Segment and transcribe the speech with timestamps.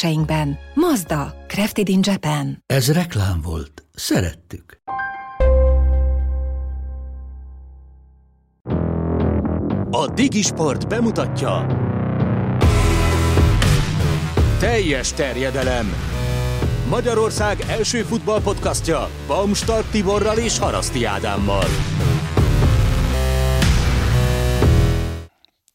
[0.00, 0.58] kereskedéseinkben.
[0.74, 2.62] Mazda, Crafted in Japan.
[2.66, 3.84] Ez reklám volt.
[3.94, 4.78] Szerettük.
[9.90, 11.66] A Digisport bemutatja
[14.58, 15.92] Teljes terjedelem
[16.88, 21.64] Magyarország első futballpodcastja Baumstark Tiborral és Haraszti Ádámmal.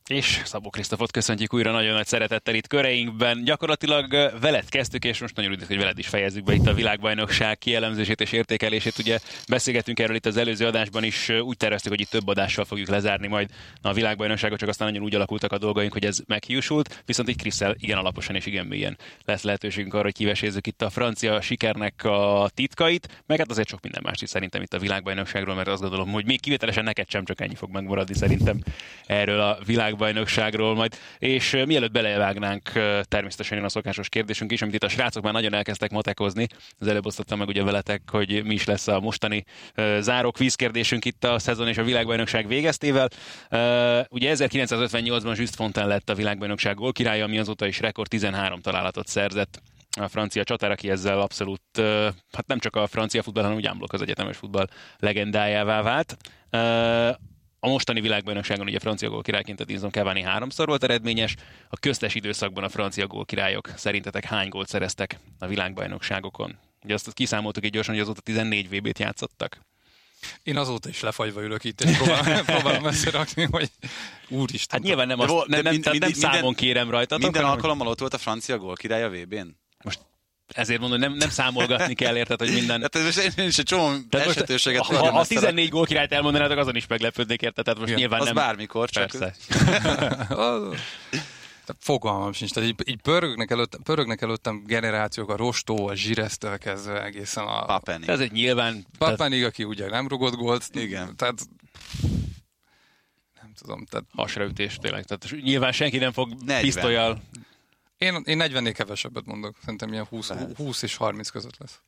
[0.09, 3.43] És Szabó Krisztofot köszöntjük újra nagyon nagy szeretettel itt köreinkben.
[3.43, 7.57] Gyakorlatilag veled kezdtük, és most nagyon üdvözlök, hogy veled is fejezzük be itt a világbajnokság
[7.57, 8.97] kielemzését és értékelését.
[8.97, 12.87] Ugye beszélgettünk erről itt az előző adásban is, úgy terveztük, hogy itt több adással fogjuk
[12.87, 13.49] lezárni majd
[13.81, 17.03] a világbajnokságot, csak aztán nagyon úgy alakultak a dolgaink, hogy ez meghiúsult.
[17.05, 20.89] Viszont itt Kriszel igen alaposan és igen mélyen lesz lehetőségünk arra, hogy kivesézzük itt a
[20.89, 25.55] francia sikernek a titkait, meg hát azért sok minden más is szerintem itt a világbajnokságról,
[25.55, 28.59] mert azt gondolom, hogy még kivételesen neked sem csak ennyi fog megmaradni szerintem
[29.05, 30.97] erről a világ világbajnokságról majd.
[31.17, 32.71] És mielőtt belevágnánk,
[33.03, 36.47] természetesen jön a szokásos kérdésünk is, amit itt a srácok már nagyon elkezdtek matekozni.
[36.79, 39.43] Az előbb osztottam meg ugye veletek, hogy mi is lesz a mostani
[39.99, 43.07] záró kérdésünk itt a szezon és a világbajnokság végeztével.
[44.09, 49.61] Ugye 1958-ban Just Fontaine lett a világbajnokság gólkirálya, ami azóta is rekord 13 találatot szerzett
[49.99, 51.61] a francia csatár, aki ezzel abszolút,
[52.31, 56.17] hát nem csak a francia futball, hanem úgy az egyetemes futball legendájává vált.
[57.65, 61.35] A mostani világbajnokságon ugye francia gól királyként a Dinson Cavani háromszor volt eredményes.
[61.69, 66.57] A köztes időszakban a francia gól királyok szerintetek hány gólt szereztek a világbajnokságokon?
[66.83, 69.61] Ugye azt kiszámoltuk így gyorsan, hogy azóta 14 VB-t játszottak.
[70.43, 73.69] Én azóta is lefagyva ülök itt, és próbálom, próbálom összerakni, hogy
[74.29, 74.79] úristen.
[74.79, 77.17] Hát nyilván nem, azt, nem, nem, nem, nem számon kérem rajta.
[77.17, 79.47] Minden alkalommal ott volt a francia gól király a VB-n?
[79.83, 79.99] Most
[80.53, 82.81] ezért mondom, nem, nem számolgatni kell, érted, hogy minden...
[82.81, 86.75] Hát ez én is egy csomó esetőséget Ha, ha, a 14 gól királyt elmondanátok, azon
[86.75, 87.63] is meglepődnék, érted?
[87.63, 88.35] Tehát most ja, nyilván az nem...
[88.35, 89.09] bármikor, csak...
[89.09, 89.35] Persze.
[91.79, 92.51] Fogalmam sincs.
[92.51, 97.65] Tehát így, így pörögnek, előttem, pörögnek előttem generációk, a Rostó, a Zsiresztől kezdve egészen a...
[97.65, 98.09] Papenig.
[98.09, 98.85] Ez egy nyilván...
[98.97, 100.69] Papenig, aki ugye nem rugott gólt.
[100.73, 101.15] Igen.
[101.15, 101.47] Tehát
[103.41, 103.85] nem tudom.
[103.85, 104.05] Tehát...
[104.15, 105.05] Hasraütés tényleg.
[105.05, 107.21] Tehát nyilván senki nem fog pisztolyal
[107.97, 109.55] én, én 40-nél kevesebbet mondok.
[109.59, 111.81] Szerintem ilyen 20, 20 és 30 között lesz.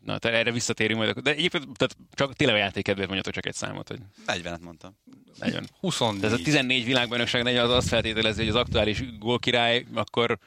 [0.00, 1.18] Na, te erre visszatérünk majd.
[1.18, 3.88] De egyébként tehát csak tényleg a játékedvéért mondjatok csak egy számot.
[3.88, 3.98] Hogy...
[4.26, 4.98] 40-et mondtam.
[5.38, 5.68] 40.
[5.80, 6.24] 24.
[6.24, 10.38] ez a 14 világbajnokság 40 az azt feltételezi, hogy az aktuális gólkirály akkor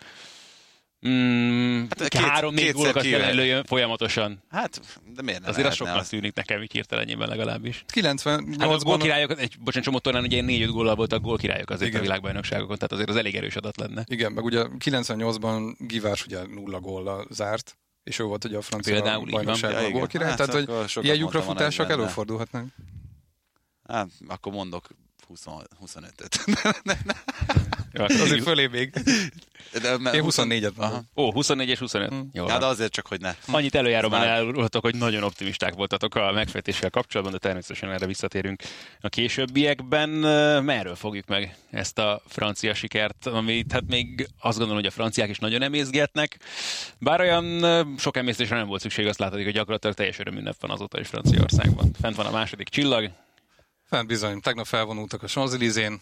[1.08, 4.44] Mm, hát két, három-négy gólokat kell előjön folyamatosan.
[4.50, 4.82] Hát,
[5.16, 6.10] de miért nem Azért az sokkal az...
[6.10, 7.84] tűnik nekem így hirtelenjében legalábbis.
[7.88, 12.00] 98 hát a gólkirályok, egy, bocsánat, csomó tornán ugye 4-5 góllal voltak gólkirályok azért Igen.
[12.00, 14.04] a világbajnokságokon, tehát azért az elég erős adat lenne.
[14.08, 19.20] Igen, meg ugye 98-ban Givás ugye nulla góllal zárt, és ő volt ugye a francia
[19.20, 22.66] bajnokságban a gólkirály, hát, tehát hogy ilyen lyukrafutások előfordulhatnak.
[23.88, 25.09] Hát, akkor mondok 20,
[25.86, 26.44] 25-öt.
[27.94, 28.94] Jó, azért fölé még.
[29.82, 31.10] De, mert Én 24-et mondom.
[31.16, 32.10] Ó, 24 és 25.
[32.10, 32.30] Hmm.
[32.34, 33.36] Jó, hát azért csak, hogy ne.
[33.48, 38.62] Annyit előjáróban elróltatok, hogy nagyon optimisták voltatok a megfejtéssel kapcsolatban, de természetesen erre visszatérünk
[39.02, 40.10] a későbbiekben.
[40.64, 45.30] Merről fogjuk meg ezt a francia sikert, amit hát még azt gondolom, hogy a franciák
[45.30, 46.40] is nagyon emészgetnek.
[47.00, 47.64] Bár olyan
[47.98, 51.92] sok emésztésre nem volt szükség, azt látod, hogy gyakorlatilag teljes öröm van azóta is Franciaországban.
[52.02, 53.12] Fent van a második csillag,
[53.90, 56.00] Fent bizony, tegnap felvonultak a Champs-Élysén.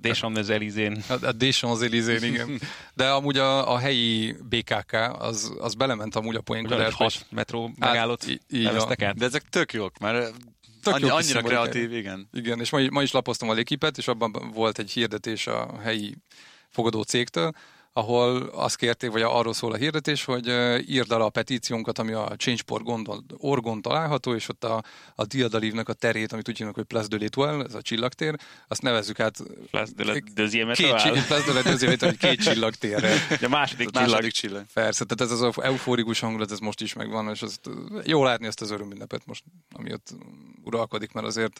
[0.00, 1.02] Deschamps-Élysén.
[1.08, 2.60] A, Deschamps-Élysén, igen.
[2.94, 6.74] De amúgy a, a helyi BKK, az, az belement amúgy a poénba.
[6.74, 9.16] Ugyan, hat metró megállott hát, neveztek át.
[9.16, 10.34] De ezek tök jók, mert
[10.82, 12.28] tök annyi, annyira kreatív, igen.
[12.32, 16.16] Igen, és ma, ma is lapoztam a légkipet, és abban volt egy hirdetés a helyi
[16.68, 17.52] fogadó cégtől,
[17.98, 20.46] ahol azt kérték, vagy arról szól a hirdetés, hogy
[20.88, 24.82] írd el a petíciónkat, ami a Change.org orgon található, és ott a,
[25.14, 28.34] a Diadalívnak a terét, amit úgy hívnak, hogy Place de l'Étoile, ez a csillagtér,
[28.68, 33.14] azt nevezzük át Place de la Deuxième két, Place de la Deuxième hogy két csillagtérre.
[33.48, 34.10] A második csillag.
[34.10, 34.64] Második csillag.
[34.72, 37.60] Persze, tehát ez az eufórikus hangulat, ez most is megvan, és azt,
[38.04, 40.14] jó látni ezt az örömünnepet most, ami ott
[40.64, 41.58] uralkodik, mert azért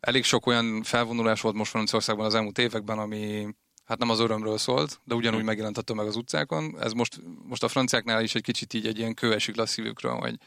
[0.00, 3.48] elég sok olyan felvonulás volt most Franciaországban az elmúlt években, ami
[3.86, 5.46] hát nem az örömről szólt, de ugyanúgy hm.
[5.46, 6.76] megjelent a tömeg az utcákon.
[6.80, 9.66] Ez most, most a franciáknál is egy kicsit így egy ilyen kő esik le a
[9.66, 10.38] szívükről, hogy,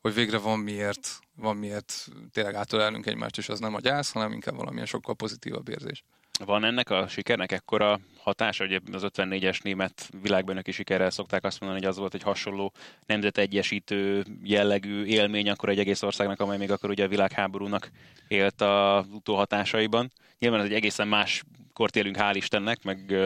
[0.00, 4.32] hogy végre van miért, van miért tényleg átölelnünk egymást, és az nem a gyász, hanem
[4.32, 6.04] inkább valamilyen sokkal pozitívabb érzés.
[6.44, 11.80] Van ennek a sikernek ekkora hatása, hogy az 54-es német világbajnoki sikerrel szokták azt mondani,
[11.80, 12.72] hogy az volt egy hasonló
[13.06, 17.90] nemzetegyesítő jellegű élmény akkor egy egész országnak, amely még akkor ugye a világháborúnak
[18.28, 20.12] élt a utóhatásaiban.
[20.38, 21.42] Nyilván ez egy egészen más
[21.72, 23.16] kort élünk, hál' Istennek, meg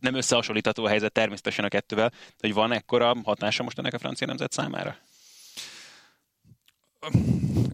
[0.00, 4.26] nem, összehasonlítható a helyzet természetesen a kettővel, hogy van ekkora hatása most ennek a francia
[4.26, 4.96] nemzet számára?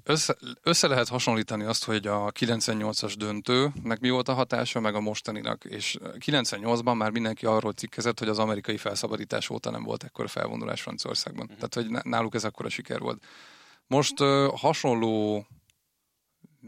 [0.04, 5.00] Össze, össze lehet hasonlítani azt, hogy a 98-as döntőnek mi volt a hatása, meg a
[5.00, 10.28] mostaninak, és 98-ban már mindenki arról cikkezett, hogy az amerikai felszabadítás óta nem volt ekkor
[10.28, 11.44] felvonulás Franciaországban.
[11.44, 11.68] Uh-huh.
[11.68, 13.24] Tehát, hogy náluk ez akkor a siker volt.
[13.86, 15.46] Most uh, hasonló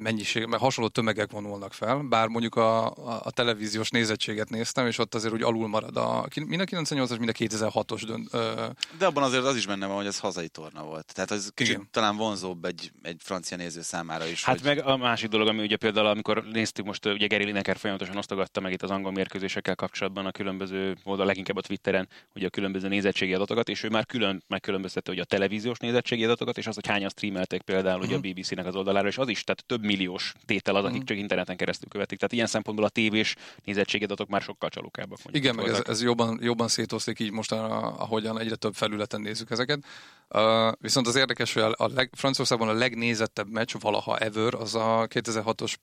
[0.00, 4.99] mennyiség, mert hasonló tömegek vonulnak fel, bár mondjuk a, a, a televíziós nézettséget néztem, és
[4.99, 5.97] ott azért úgy alul marad.
[5.97, 8.35] A, mind a 98-as, mind a 2006-os dönt.
[8.35, 8.67] Ö...
[8.99, 11.14] De abban azért az is benne van, hogy ez hazai torna volt.
[11.14, 11.88] Tehát az kicsit Igen.
[11.91, 14.44] talán vonzóbb egy, egy francia néző számára is.
[14.44, 14.64] Hát hogy...
[14.64, 18.61] meg a másik dolog, ami ugye például, amikor néztük most, ugye Geri Lineker folyamatosan osztogatta
[18.61, 22.88] meg itt az angol mérkőzésekkel kapcsolatban a különböző oldal, leginkább a Twitteren, ugye a különböző
[22.88, 26.87] nézettségi adatokat, és ő már külön megkülönböztette hogy a televíziós nézettségi adatokat, és az, hogy
[26.87, 28.29] hányan streamelték például ugye a mhm.
[28.29, 31.04] BBC-nek az oldalára, és az is, tehát több milliós tétel az, akik mm.
[31.04, 32.19] csak interneten keresztül követik.
[32.19, 33.34] Tehát ilyen szempontból a tévés
[33.64, 35.19] nézettségedatok már sokkal csalókábbak.
[35.31, 39.84] Igen, meg ez, ez, jobban, jobban szétoszlik így most, ahogyan egyre több felületen nézzük ezeket.
[40.28, 44.75] Uh, viszont az érdekes, hogy a, a leg, Franciaországban a legnézettebb meccs valaha ever, az
[44.75, 45.75] a 2006-os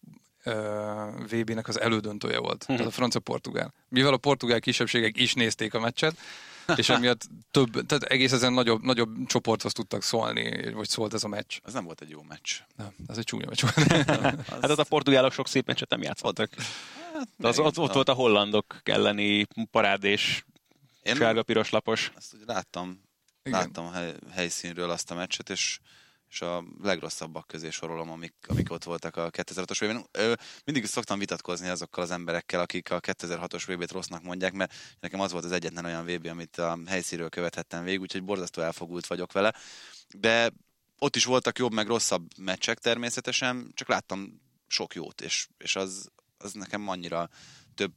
[1.30, 2.76] VB-nek az elődöntője volt, uh-huh.
[2.76, 3.74] tehát a francia-portugál.
[3.90, 6.18] Mivel a portugál kisebbségek is nézték a meccset,
[6.76, 11.28] és emiatt több, tehát egész ezen nagyobb, nagyobb csoporthoz tudtak szólni, vagy szólt ez a
[11.28, 11.58] meccs.
[11.64, 12.52] Ez nem volt egy jó meccs.
[12.76, 13.76] Nem, ez egy csúnya meccs volt.
[14.62, 16.54] hát az a portugálok sok szép meccset nem játszottak.
[17.14, 20.44] Hát, De az, ott, ott volt a hollandok elleni parád és
[21.04, 22.12] sárga-piros lapos.
[22.16, 23.02] Ezt úgy láttam,
[23.44, 23.60] Igen.
[23.60, 25.80] láttam hely, helyszínről azt a meccset, és
[26.30, 31.68] és a legrosszabbak közé sorolom, amik, amik ott voltak a 2006-os vb Mindig szoktam vitatkozni
[31.68, 35.86] azokkal az emberekkel, akik a 2006-os vb rossznak mondják, mert nekem az volt az egyetlen
[35.86, 39.54] olyan VB, amit a helyszínről követhettem végig, úgyhogy borzasztó elfogult vagyok vele.
[40.16, 40.52] De
[41.00, 46.12] ott is voltak jobb, meg rosszabb meccsek természetesen, csak láttam sok jót, és, és az,
[46.38, 47.30] az nekem annyira
[47.76, 47.94] több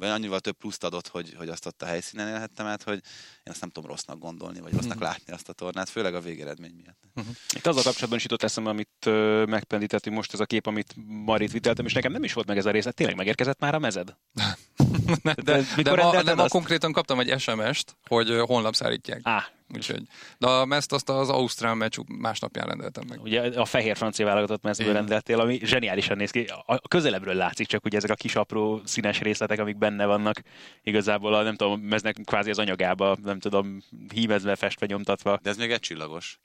[0.00, 3.60] annyival több pluszt adott, hogy, hogy azt ott a helyszínen élhettem át, hogy én azt
[3.60, 5.08] nem tudom rossznak gondolni, vagy rossznak uh-huh.
[5.08, 6.98] látni azt a tornát, főleg a végeredmény miatt.
[7.14, 7.34] Uh-huh.
[7.54, 11.52] Itt azzal kapcsolatban is jutott eszembe, amit uh, megpendítettünk most ez a kép, amit Marit
[11.52, 12.92] viteltem, és nekem nem is volt meg ez a része.
[12.92, 14.16] Tényleg megérkezett már a mezed?
[15.22, 19.20] de, de, de, de ma, de ma konkrétan kaptam egy SMS-t, hogy holnap szállítják.
[19.22, 19.42] Ah,
[19.74, 20.02] Úgyhogy,
[20.38, 23.22] de a mezt azt az Ausztrál meccs másnapján rendeltem meg.
[23.22, 26.46] Ugye a fehér francia válogatott mezből rendeltél, ami zseniálisan néz ki.
[26.66, 30.40] A közelebbről látszik csak ugye ezek a kis apró színes részletek, amik benne vannak.
[30.82, 33.82] Igazából a, nem tudom, meznek kvázi az anyagába, nem tudom,
[34.14, 35.38] hímezve, festve, nyomtatva.
[35.42, 36.38] De ez még egy csillagos.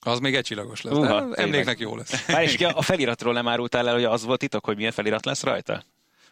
[0.00, 0.96] Az még egy csillagos lesz.
[0.96, 2.26] Uh, emléknek jó lesz.
[2.28, 5.42] Már és a feliratról nem árultál el, hogy az volt titok, hogy milyen felirat lesz
[5.42, 5.84] rajta?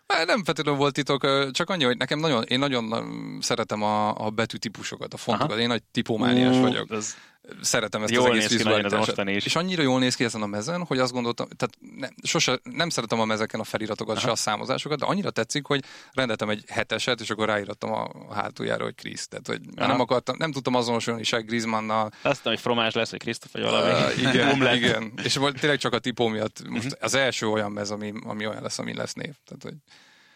[0.07, 2.95] Nem feltétlenül volt titok, csak annyi, hogy nekem nagyon, én nagyon
[3.41, 5.51] szeretem a, a betűtípusokat, a fontokat.
[5.51, 5.61] Aha.
[5.61, 6.91] Én nagy tipómániás vagyok.
[6.91, 7.17] Az
[7.61, 9.19] szeretem ezt jól az egész vizualitást.
[9.19, 12.89] És annyira jól néz ki ezen a mezen, hogy azt gondoltam, tehát nem, sose, nem
[12.89, 14.27] szeretem a mezeken a feliratokat, Aha.
[14.27, 18.85] se a számozásokat, de annyira tetszik, hogy rendeltem egy heteset, és akkor ráírtam a hátuljára,
[18.85, 19.29] hogy Krisz.
[19.29, 22.13] Tehát, hogy nem akartam, nem tudtam azonosulni se Griezmannnal.
[22.23, 23.91] Azt hogy fromás lesz, hogy Krisztof, vagy valami.
[23.91, 25.13] Uh, igen, igen.
[25.23, 27.01] És tényleg csak a tipó miatt most uh-huh.
[27.01, 29.35] az első olyan mez, ami, ami olyan lesz, ami lesz név.
[29.45, 29.75] Tehát, hogy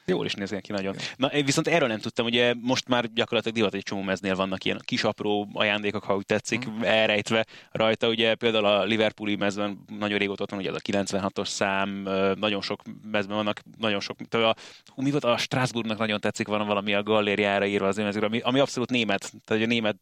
[0.09, 0.97] Jól is néz ki nagyon.
[1.17, 4.81] Na, viszont erről nem tudtam, ugye most már gyakorlatilag divat egy csomó meznél vannak ilyen
[4.85, 6.83] kis apró ajándékok, ha úgy tetszik, mm.
[6.83, 8.09] elrejtve rajta.
[8.09, 12.63] Ugye például a Liverpooli mezben nagyon régóta ott van, ugye az a 96-os szám, nagyon
[12.63, 14.55] sok mezben vannak, nagyon sok, a,
[14.95, 18.41] hú, mi volt a Strasbourgnak nagyon tetszik, van valami a gallériára írva az mezőre, ami,
[18.41, 19.99] ami abszolút német, tehát a német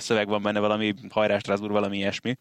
[0.00, 2.36] szöveg van benne, valami hajrá Strasbourg, valami ilyesmi.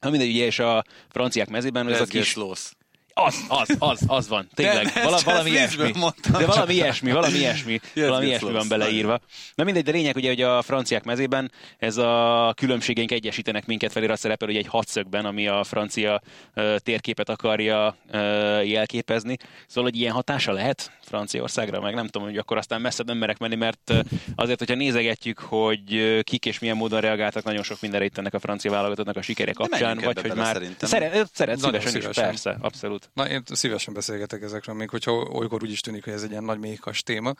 [0.00, 2.34] Na mindegy, ugye, és a franciák mezében ez a kis...
[2.34, 2.72] Loss.
[3.20, 4.86] Az, az, az, az van, tényleg.
[4.86, 5.92] De, Vala, valami ilyesmi.
[6.30, 9.20] De valami ilyesmi, valami ilyesmi, valami ilyesmi van beleírva.
[9.54, 14.18] Na mindegy, de lényeg ugye, hogy a franciák mezében ez a különbségeink egyesítenek minket felirat
[14.18, 16.20] szerepel, hogy egy hatszögben, ami a francia
[16.54, 19.36] uh, térképet akarja uh, jelképezni.
[19.66, 23.38] Szóval, hogy ilyen hatása lehet Franciaországra, meg nem tudom, hogy akkor aztán messze nem merek
[23.38, 23.98] menni, mert uh,
[24.36, 28.38] azért, hogyha nézegetjük, hogy kik és milyen módon reagáltak, nagyon sok mindenre itt ennek a
[28.38, 33.07] francia válogatottnak a sikere kapcsán, vagy hogy már szeret, szeret szívesen, szívesen is, persze, abszolút.
[33.12, 36.44] Na, én szívesen beszélgetek ezekről, még hogyha olykor úgy is tűnik, hogy ez egy ilyen
[36.44, 37.34] nagy méhkas téma.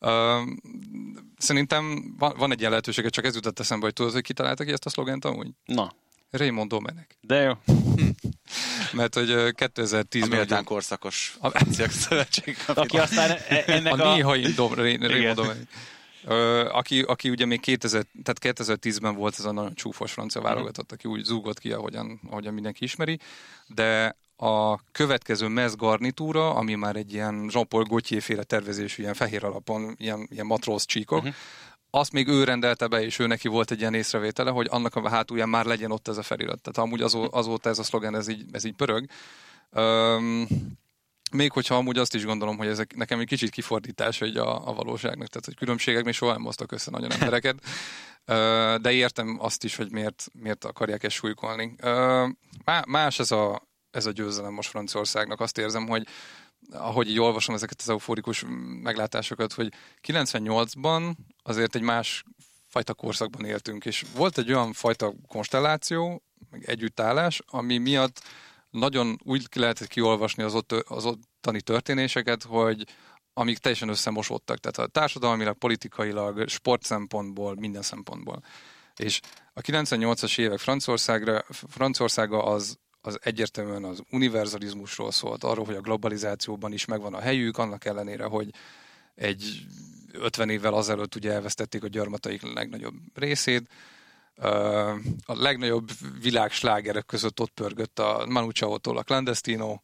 [0.00, 0.10] Uh,
[1.38, 4.72] szerintem van, van egy ilyen lehetőség, csak ez jutott eszembe, hogy tudod, hogy kitaláltak ki
[4.72, 5.48] ezt a szlogent amúgy?
[5.64, 5.92] Na.
[6.30, 7.16] Raymond Domenek.
[7.20, 7.52] De jó.
[8.92, 10.22] Mert hogy 2010-ben...
[10.22, 12.56] A méltán korszakos a szövetség.
[12.66, 14.10] Aki aztán e- ennek a...
[14.10, 15.68] A néhai Dom, Raymond Domenek.
[16.72, 21.08] Aki, aki ugye még 2000, tehát 2010-ben volt ez a nagyon csúfos francia válogatott, aki
[21.08, 23.18] úgy zúgott ki, ahogyan, ahogyan mindenki ismeri,
[23.66, 29.44] de a következő mez garnitúra, ami már egy ilyen Jean-Paul Gaultier féle tervezésű, ilyen fehér
[29.44, 31.34] alapon, ilyen, ilyen matróz csíkok, uh-huh.
[31.90, 35.08] azt még ő rendelte be, és ő neki volt egy ilyen észrevétele, hogy annak a
[35.08, 36.60] hátulján már legyen ott ez a felirat.
[36.60, 39.06] Tehát amúgy azó, azóta ez a szlogen, ez így, ez így pörög.
[39.70, 40.46] Um,
[41.32, 44.72] még hogyha amúgy azt is gondolom, hogy ezek nekem egy kicsit kifordítás hogy a, a
[44.72, 47.56] valóságnak, tehát hogy különbségek még soha nem hoztak össze nagyon embereket,
[48.80, 51.74] de értem azt is, hogy miért, miért akarják ezt súlykolni.
[52.84, 53.62] Más ez a,
[53.94, 56.06] ez a győzelem most Franciaországnak, azt érzem, hogy
[56.70, 58.44] ahogy így olvasom ezeket az euforikus
[58.82, 59.72] meglátásokat, hogy
[60.08, 62.24] 98-ban azért egy más
[62.68, 68.22] fajta korszakban éltünk, és volt egy olyan fajta konstelláció, meg együttállás, ami miatt
[68.70, 72.84] nagyon úgy lehetett kiolvasni az, ott, az ottani történéseket, hogy
[73.32, 74.58] amik teljesen összemosódtak.
[74.58, 78.42] Tehát a társadalmilag, politikailag, sport szempontból, minden szempontból.
[78.96, 79.20] És
[79.52, 86.72] a 98-as évek Franciaországra, Franciaországa az, az egyértelműen az univerzalizmusról szólt, arról, hogy a globalizációban
[86.72, 88.50] is megvan a helyük, annak ellenére, hogy
[89.14, 89.66] egy
[90.12, 93.68] 50 évvel azelőtt ugye elvesztették a gyarmataik legnagyobb részét,
[95.26, 99.78] a legnagyobb világslágerek között ott pörgött a Manu Chao-tól a Clandestino,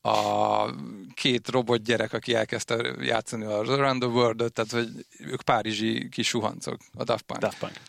[0.00, 0.66] a
[1.14, 6.28] két robot gyerek, aki elkezdte játszani a Around the world tehát hogy ők párizsi kis
[6.28, 7.40] suhancok, a Daft Punk.
[7.40, 7.80] Daft Punk.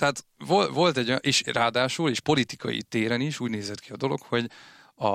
[0.00, 0.24] Tehát
[0.72, 4.50] volt egy, és ráadásul, és politikai téren is úgy nézett ki a dolog, hogy
[4.94, 5.08] a,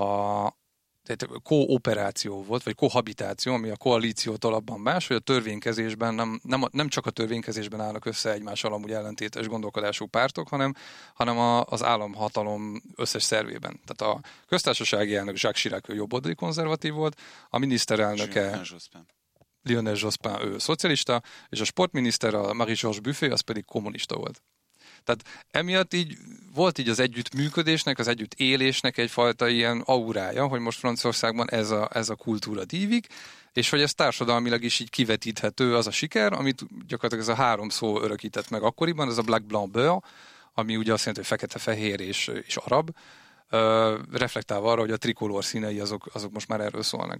[1.03, 6.63] tehát kooperáció volt, vagy kohabitáció, ami a koalíciótól abban más, hogy a törvénykezésben nem, nem,
[6.71, 10.73] nem csak a törvénykezésben állnak össze egymással amúgy ellentétes gondolkodású pártok, hanem,
[11.13, 13.79] hanem a, az államhatalom összes szervében.
[13.85, 18.61] Tehát a köztársasági elnök Jacques Chirac ő jobboldali konzervatív volt, a miniszterelnöke
[19.61, 24.41] Lionel Jospin ő szocialista, és a sportminiszter, a Marie-Georges Buffet, az pedig kommunista volt.
[25.05, 26.17] Tehát emiatt így
[26.53, 31.89] volt így az együttműködésnek, az együtt élésnek egyfajta ilyen aurája, hogy most Franciaországban ez a,
[31.93, 33.07] ez a kultúra dívik,
[33.53, 37.69] és hogy ez társadalmilag is így kivetíthető az a siker, amit gyakorlatilag ez a három
[37.69, 40.01] szó örökített meg akkoriban, ez a Black Blanc Beurre,
[40.53, 42.89] ami ugye azt jelenti, hogy fekete-fehér és, és arab,
[44.11, 47.19] reflektálva arra, hogy a trikolor színei azok, azok most már erről szólnak.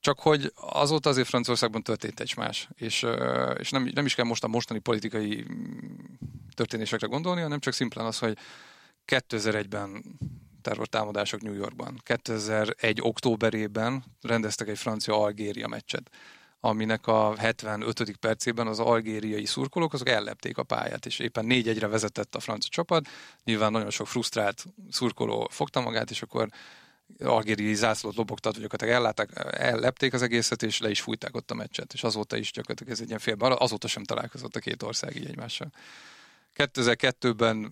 [0.00, 3.06] Csak hogy azóta azért Franciaországban történt egy más, és,
[3.58, 5.46] és nem, nem is kell most a mostani politikai
[6.54, 8.38] történésekre gondolni, hanem csak szimplán az, hogy
[9.06, 10.04] 2001-ben
[10.62, 12.00] terrortámadások New Yorkban.
[12.02, 12.98] 2001.
[13.02, 16.10] októberében rendeztek egy francia-algéria meccset,
[16.60, 18.16] aminek a 75.
[18.16, 23.08] percében az algériai szurkolók azok ellepték a pályát, és éppen 4-1-re vezetett a francia csapat.
[23.44, 26.48] Nyilván nagyon sok frusztrált szurkoló fogta magát, és akkor
[27.18, 31.54] algériai zászlót lobogtat, hogy gyakorlatilag ellátták, ellepték az egészet, és le is fújták ott a
[31.54, 35.16] meccset, és azóta is gyakorlatilag ez egy ilyen félben, azóta sem találkozott a két ország
[35.16, 35.72] így egymással.
[36.54, 37.70] 2002-ben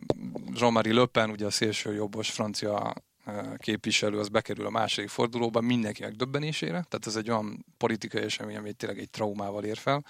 [0.53, 2.95] Jean-Marie Le Pen, ugye a szélső jobbos francia
[3.57, 8.73] képviselő, az bekerül a második fordulóba mindenkinek döbbenésére, tehát ez egy olyan politikai esemény, ami
[8.73, 10.05] tényleg egy traumával ér fel.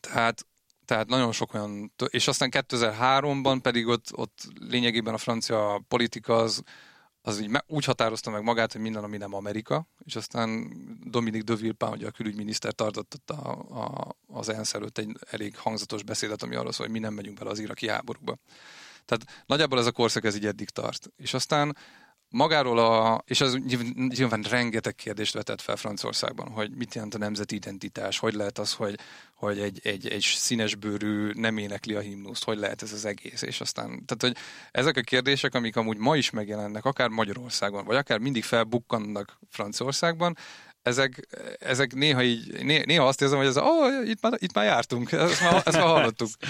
[0.00, 0.46] Tehát
[0.84, 6.62] tehát nagyon sok olyan, és aztán 2003-ban pedig ott, ott lényegében a francia politika az
[7.22, 10.72] az így úgy határozta meg magát, hogy minden, ami nem Amerika, és aztán
[11.04, 16.02] Dominique de Villepin, ugye a külügyminiszter tartott a, a, az ENSZ előtt egy elég hangzatos
[16.02, 18.36] beszédet, ami arról szól, hogy mi nem megyünk bele az iraki háborúba.
[19.04, 21.10] Tehát nagyjából ez a korszak ez így eddig tart.
[21.16, 21.76] És aztán
[22.32, 23.58] magáról a, és az
[24.08, 28.72] nyilván rengeteg kérdést vetett fel Franciaországban, hogy mit jelent a nemzeti identitás, hogy lehet az,
[28.72, 28.98] hogy,
[29.34, 33.60] hogy egy, egy, egy színesbőrű nem énekli a himnuszt, hogy lehet ez az egész, és
[33.60, 34.36] aztán, tehát hogy
[34.70, 40.36] ezek a kérdések, amik amúgy ma is megjelennek, akár Magyarországon, vagy akár mindig felbukkannak Franciaországban,
[40.82, 45.12] ezek, ezek néha így, néha azt érzem, hogy ez, oh, itt, már, itt már jártunk,
[45.12, 46.28] ezt már, ezt már hallottuk.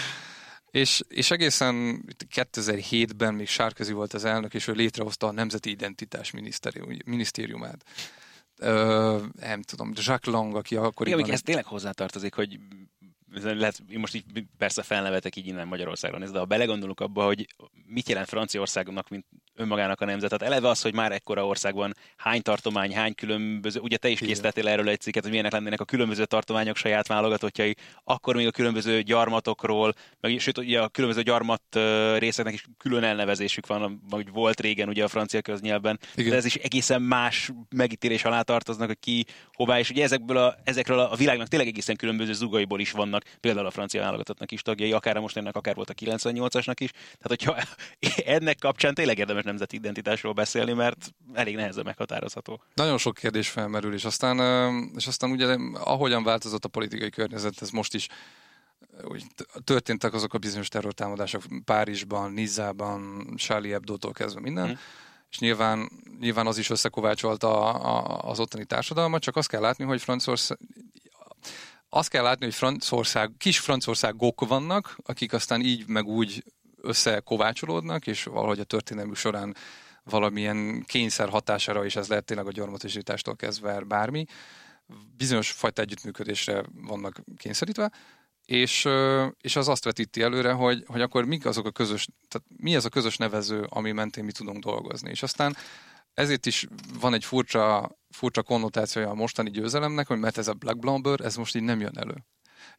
[0.72, 6.32] És, és egészen 2007-ben még Sárközi volt az elnök, és ő létrehozta a Nemzeti Identitás
[7.04, 7.84] Minisztériumát.
[8.58, 11.20] Ö, nem tudom, Jacques Lang, aki akkoriban...
[11.20, 12.58] Igen, ez tényleg hozzátartozik, hogy
[13.40, 14.24] lehet, most így
[14.58, 17.54] persze felnevetek így innen Magyarországon, de ha belegondolunk abba, hogy
[17.86, 20.30] mit jelent Franciaországnak, mint önmagának a nemzet.
[20.30, 24.68] Tehát eleve az, hogy már ekkora országban hány tartomány, hány különböző, ugye te is készítettél
[24.68, 29.02] erről egy cikket, hogy milyenek lennének a különböző tartományok saját válogatottjai, akkor még a különböző
[29.02, 31.62] gyarmatokról, meg sőt, ugye a különböző gyarmat
[32.18, 36.30] részeknek is külön elnevezésük van, vagy volt régen ugye a francia köznyelben, Igen.
[36.30, 40.54] de ez is egészen más megítélés alá tartoznak, hogy ki hová, és ugye ezekből a,
[40.64, 44.92] ezekről a világnak tényleg egészen különböző zugaiból is vannak, például a francia válogatottnak is tagjai,
[44.92, 46.90] akár a mostanának, akár volt a 98-asnak is.
[46.90, 47.56] Tehát, hogyha
[48.36, 52.62] ennek kapcsán tényleg érdemes nemzeti identitásról beszélni, mert elég nehezen meghatározható.
[52.74, 54.38] Nagyon sok kérdés felmerül, és aztán,
[54.96, 58.08] és aztán ugye ahogyan változott a politikai környezet, ez most is
[59.04, 59.26] úgy
[59.64, 64.74] történtek azok a bizonyos terrortámadások Párizsban, Nizában, Charlie Hebdo-tól kezdve minden, mm.
[65.30, 65.90] és nyilván,
[66.20, 70.58] nyilván az is összekovácsolta a, a, az ottani társadalmat, csak azt kell látni, hogy Franciaország
[71.94, 76.44] azt kell látni, hogy Franciaország, kis Franciaországok vannak, akik aztán így meg úgy
[76.82, 79.56] összekovácsolódnak, és valahogy a történelmük során
[80.04, 84.24] valamilyen kényszer hatására, és ez lehet tényleg a gyarmatosítástól kezdve bármi,
[85.16, 87.92] bizonyos fajta együttműködésre vannak kényszerítve,
[88.44, 88.88] és,
[89.40, 92.84] és az azt vetíti előre, hogy, hogy akkor mik azok a közös, tehát mi ez
[92.84, 95.10] a közös nevező, ami mentén mi tudunk dolgozni.
[95.10, 95.56] És aztán
[96.14, 96.66] ezért is
[97.00, 101.36] van egy furcsa, furcsa konnotációja a mostani győzelemnek, hogy mert ez a Black Blumber, ez
[101.36, 102.14] most így nem jön elő.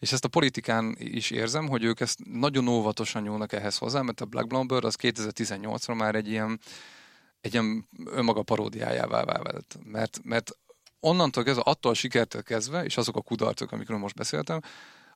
[0.03, 4.21] És ezt a politikán is érzem, hogy ők ezt nagyon óvatosan nyúlnak ehhez hozzá, mert
[4.21, 6.59] a Black Blumber az 2018-ra már egy ilyen,
[7.41, 9.77] egy ilyen önmaga paródiájává vált.
[9.83, 10.57] Mert, mert
[10.99, 14.59] onnantól kezdve, attól a sikertől kezdve, és azok a kudarcok, amikről most beszéltem,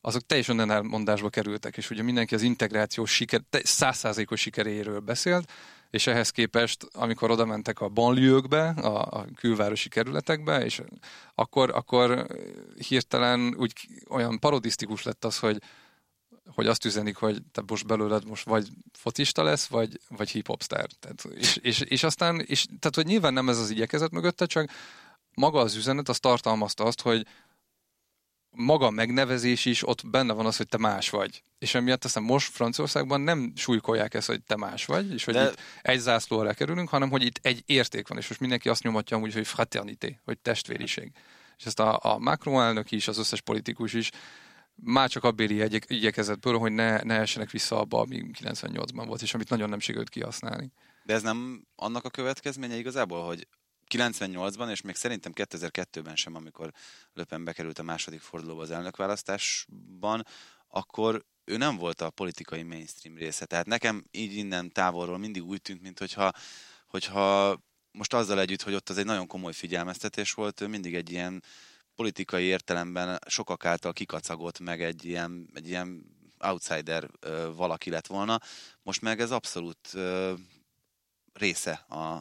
[0.02, 5.52] azok teljesen elmondásba kerültek, és ugye mindenki az integrációs siker, százszázalékos sikeréről beszélt,
[5.90, 10.82] és ehhez képest, amikor oda mentek a banlieukbe, a, a külvárosi kerületekbe, és
[11.36, 12.28] akkor, akkor
[12.88, 13.74] hirtelen úgy
[14.10, 15.62] olyan parodisztikus lett az, hogy
[16.56, 20.88] hogy azt üzenik, hogy te most belőled most vagy fotista lesz, vagy, vagy hip-hop sztár.
[21.00, 24.70] Tehát, és, és, és, aztán, és, tehát, hogy nyilván nem ez az igyekezet mögötte, csak
[25.34, 27.26] maga az üzenet, az tartalmazta azt, hogy
[28.58, 31.44] maga a megnevezés is, ott benne van az, hogy te más vagy.
[31.60, 35.44] És emiatt aztán most Franciaországban nem súlykolják ezt, hogy te más vagy, és hogy De...
[35.44, 38.84] itt egy zászló alá kerülünk, hanem hogy itt egy érték van, és most mindenki azt
[38.84, 41.12] nyomatja amúgy, hogy fraternité, hogy testvériség.
[41.58, 44.12] És ezt a, a Macron elnök is, az összes politikus is
[44.76, 49.34] már csak abbéli egy, igyekezetből, hogy ne, ne essenek vissza abba, ami 98-ban volt, és
[49.34, 50.72] amit nagyon nem sikerült kihasználni.
[51.04, 53.48] De ez nem annak a következménye igazából, hogy
[53.90, 56.74] 98-ban, és még szerintem 2002-ben sem, amikor
[57.14, 60.26] Löpen bekerült a második fordulóba az elnökválasztásban,
[60.68, 63.46] akkor ő nem volt a politikai mainstream része.
[63.46, 66.32] Tehát nekem így innen távolról mindig úgy tűnt, mint hogyha,
[66.88, 67.58] hogyha
[67.92, 71.44] most azzal együtt, hogy ott az egy nagyon komoly figyelmeztetés volt, ő mindig egy ilyen
[71.96, 78.40] politikai értelemben sokak által kikacagott meg egy ilyen, egy ilyen outsider ö, valaki lett volna.
[78.84, 80.34] Most meg ez abszolút ö,
[81.34, 82.14] része a,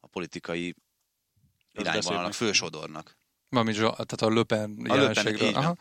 [0.00, 0.74] a politikai
[1.78, 3.18] irányvonalnak, fősodornak.
[3.48, 5.76] Mami, tehát a Löpen jelenségről.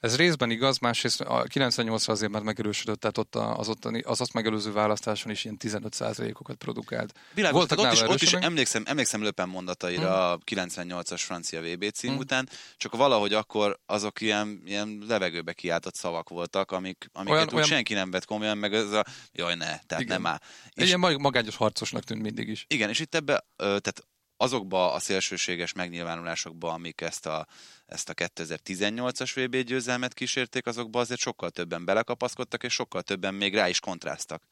[0.00, 4.32] Ez részben igaz, másrészt a 98-ra azért már megerősödött, tehát ott az, ottani, az azt
[4.32, 7.12] megelőző választáson is ilyen 15%-okat produkált.
[7.34, 10.32] Világos, Voltak ott, is, ott is emlékszem, emlékszem Löpen mondataira hmm.
[10.32, 12.18] a 98-as francia VB cím hmm.
[12.18, 17.54] után, csak valahogy akkor azok ilyen, ilyen levegőbe kiáltott szavak voltak, amik, amiket olyan, úgy
[17.54, 17.66] olyan...
[17.66, 20.06] senki nem vett komolyan, meg ez a jaj ne, tehát igen.
[20.06, 20.38] nem áll.
[20.74, 22.64] És, ilyen magányos harcosnak tűnt mindig is.
[22.68, 24.04] Igen, és itt ebbe, tehát
[24.40, 27.46] azokba a szélsőséges megnyilvánulásokba, amik ezt a,
[27.86, 33.54] ezt a 2018-as VB győzelmet kísérték, azokba azért sokkal többen belekapaszkodtak, és sokkal többen még
[33.54, 34.42] rá is kontráztak.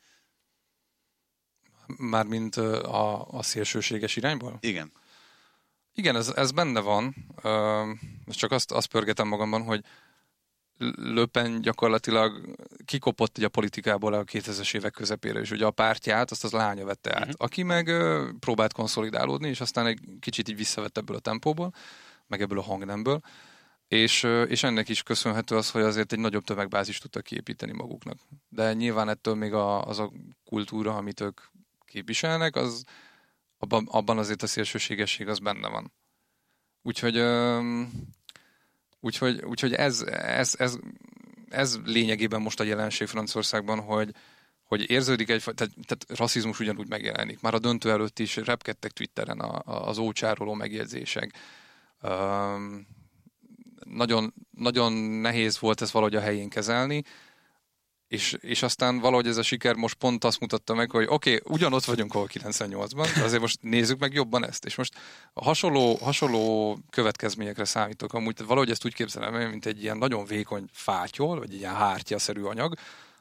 [1.87, 4.59] Mármint a, a szélsőséges irányból?
[4.61, 4.93] Igen.
[5.95, 7.15] Igen, ez, ez benne van.
[8.27, 9.85] Csak azt, azt pörgetem magamban, hogy
[10.97, 16.53] Löpen gyakorlatilag kikopott a politikából a 2000-es évek közepére, és ugye a pártját azt az
[16.53, 17.35] lánya vette át, uh-huh.
[17.39, 21.75] aki meg ö, próbált konszolidálódni, és aztán egy kicsit így visszavett ebből a tempóból,
[22.27, 23.21] meg ebből a hangnemből,
[23.89, 28.19] és, ö, és ennek is köszönhető az, hogy azért egy nagyobb tömegbázist tudtak kiépíteni maguknak.
[28.49, 30.13] De nyilván ettől még a, az a
[30.45, 31.41] kultúra, amit ők
[31.85, 32.85] képviselnek, az
[33.59, 35.93] abban, abban azért a szélsőségesség az benne van.
[36.83, 37.61] Úgyhogy ö,
[39.01, 40.79] Úgyhogy, úgyhogy ez, ez, ez,
[41.49, 44.15] ez lényegében most a jelenség Franciaországban, hogy,
[44.63, 47.41] hogy érződik egy, tehát, tehát rasszizmus ugyanúgy megjelenik.
[47.41, 51.33] Már a döntő előtt is repkedtek Twitteren a, a, az ócsároló megjegyzések.
[52.03, 52.87] Um,
[53.85, 57.03] nagyon, nagyon nehéz volt ez valahogy a helyén kezelni,
[58.09, 61.55] és, és aztán valahogy ez a siker most pont azt mutatta meg, hogy oké, okay,
[61.55, 64.65] ugyanott vagyunk, ahol 98-ban, de azért most nézzük meg jobban ezt.
[64.65, 64.95] És most
[65.33, 68.13] a hasonló, hasonló következményekre számítok.
[68.13, 72.43] Amúgy valahogy ezt úgy képzelem, mint egy ilyen nagyon vékony fátyol, vagy egy ilyen hártyaszerű
[72.43, 72.75] anyag,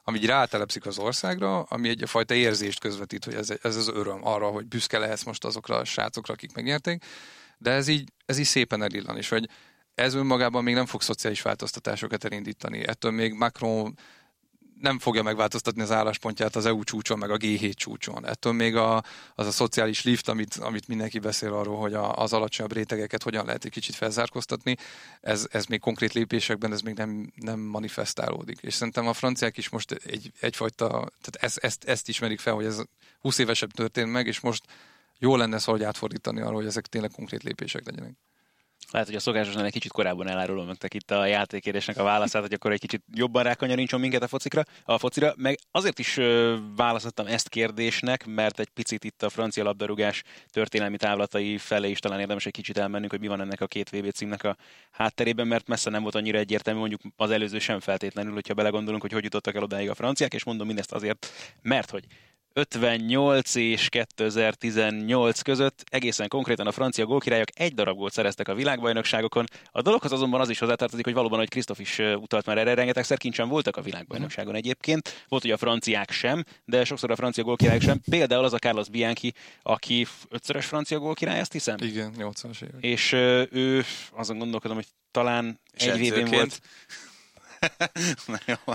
[0.04, 4.48] ami így rátelepszik az országra, ami egyfajta érzést közvetít, hogy ez, ez az öröm arra,
[4.48, 7.06] hogy büszke lehetsz most azokra a srácokra, akik megnyerték,
[7.58, 9.50] de ez így, ez így szépen elillan, és hogy
[9.96, 12.88] ez önmagában még nem fog szociális változtatásokat elindítani.
[12.88, 13.98] Ettől még Macron
[14.80, 18.26] nem fogja megváltoztatni az álláspontját az EU csúcson, meg a G7 csúcson.
[18.28, 19.04] Ettől még a,
[19.36, 23.46] az a szociális lift, amit, amit mindenki beszél arról, hogy a, az alacsonyabb rétegeket hogyan
[23.46, 24.76] lehet egy kicsit felzárkóztatni,
[25.22, 28.60] ez, ez még konkrét lépésekben ez még nem, nem manifestálódik.
[28.62, 32.66] És szerintem a franciák is most egy, egyfajta, tehát ezt, ezt, ezt ismerik fel, hogy
[32.66, 32.82] ez
[33.20, 34.64] 20 évesebb történt meg, és most
[35.20, 38.18] jó lenne szóval átfordítani arra, hogy ezek tényleg konkrét lépések legyenek.
[38.92, 42.54] Lehet, hogy a szokásosan egy kicsit korábban elárulom nektek itt a játékérésnek a válaszát, hogy
[42.54, 45.34] akkor egy kicsit jobban rákanyarincson minket a focikra, a focira.
[45.38, 46.20] Meg azért is
[46.76, 52.20] választottam ezt kérdésnek, mert egy picit itt a francia labdarúgás történelmi távlatai felé is talán
[52.20, 54.58] érdemes egy kicsit elmennünk, hogy mi van ennek a két VB címnek a
[54.92, 59.12] hátterében, mert messze nem volt annyira egyértelmű, mondjuk az előző sem feltétlenül, hogyha belegondolunk, hogy
[59.12, 62.06] hogy jutottak el odáig a franciák, és mondom mindezt azért, mert hogy
[62.58, 69.46] 58 és 2018 között egészen konkrétan a francia gólkirályok egy darab gólt szereztek a világbajnokságokon.
[69.72, 73.18] A dologhoz azonban az is hozzátartozik, hogy valóban, hogy Krisztof is utalt már erre, rengeteg
[73.18, 75.26] kincsen voltak a világbajnokságon egyébként.
[75.28, 78.00] Volt, hogy a franciák sem, de sokszor a francia gólkirályok sem.
[78.10, 81.78] Például az a Carlos Bianchi, aki ötszörös francia gólkirály, azt hiszem.
[81.80, 82.84] Igen, 80-as évek.
[82.84, 83.12] És
[83.52, 86.62] ő, azon gondolkodom, hogy talán egy vb volt.
[88.28, 88.74] Na jó.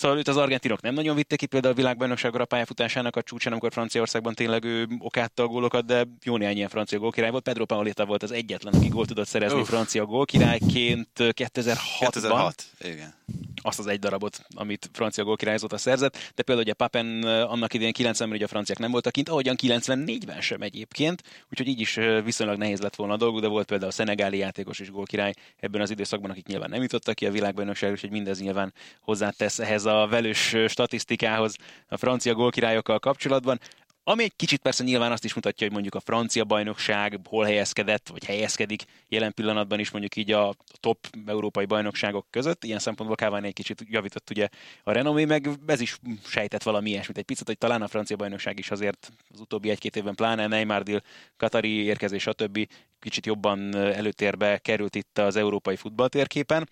[0.00, 3.52] Szóval őt az argentinok nem nagyon vitték ki például a világbajnokságra a pályafutásának a csúcsán,
[3.52, 4.88] amikor Franciaországban tényleg ő
[5.34, 7.42] a gólokat, de jó néhány ilyen francia gólkirály volt.
[7.42, 9.68] Pedro Paoletta volt az egyetlen, aki gólt tudott szerezni Uf.
[9.68, 11.98] francia gólkirályként 2006-ban.
[11.98, 13.14] 2006, igen.
[13.62, 18.30] Azt az egy darabot, amit francia gólkirályzóta szerzett, de például ugye Papen annak idején 90-ben
[18.30, 22.80] ugye a franciák nem voltak kint, ahogyan 94-ben sem egyébként, úgyhogy így is viszonylag nehéz
[22.80, 26.30] lett volna a dolguk, de volt például a szenegáli játékos is gólkirály ebben az időszakban,
[26.30, 31.56] akik nyilván nem jutottak ki a világbajnokságra, úgyhogy mindez nyilván hozzátesz ehhez a velős statisztikához
[31.88, 33.60] a francia gólkirályokkal kapcsolatban.
[34.04, 38.08] Ami egy kicsit persze nyilván azt is mutatja, hogy mondjuk a francia bajnokság hol helyezkedett,
[38.08, 42.64] vagy helyezkedik jelen pillanatban is mondjuk így a top európai bajnokságok között.
[42.64, 44.48] Ilyen szempontból Cavani egy kicsit javított ugye
[44.84, 48.58] a renomé, meg ez is sejtett valami ilyesmit egy picit, hogy talán a francia bajnokság
[48.58, 51.02] is azért az utóbbi egy-két évben pláne Neymar deal,
[51.36, 52.68] Katari érkezés, stb.
[52.98, 56.68] kicsit jobban előtérbe került itt az európai futballtérképen.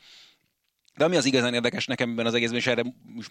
[0.98, 2.82] De ami az igazán érdekes nekem ebben az egészben, és erre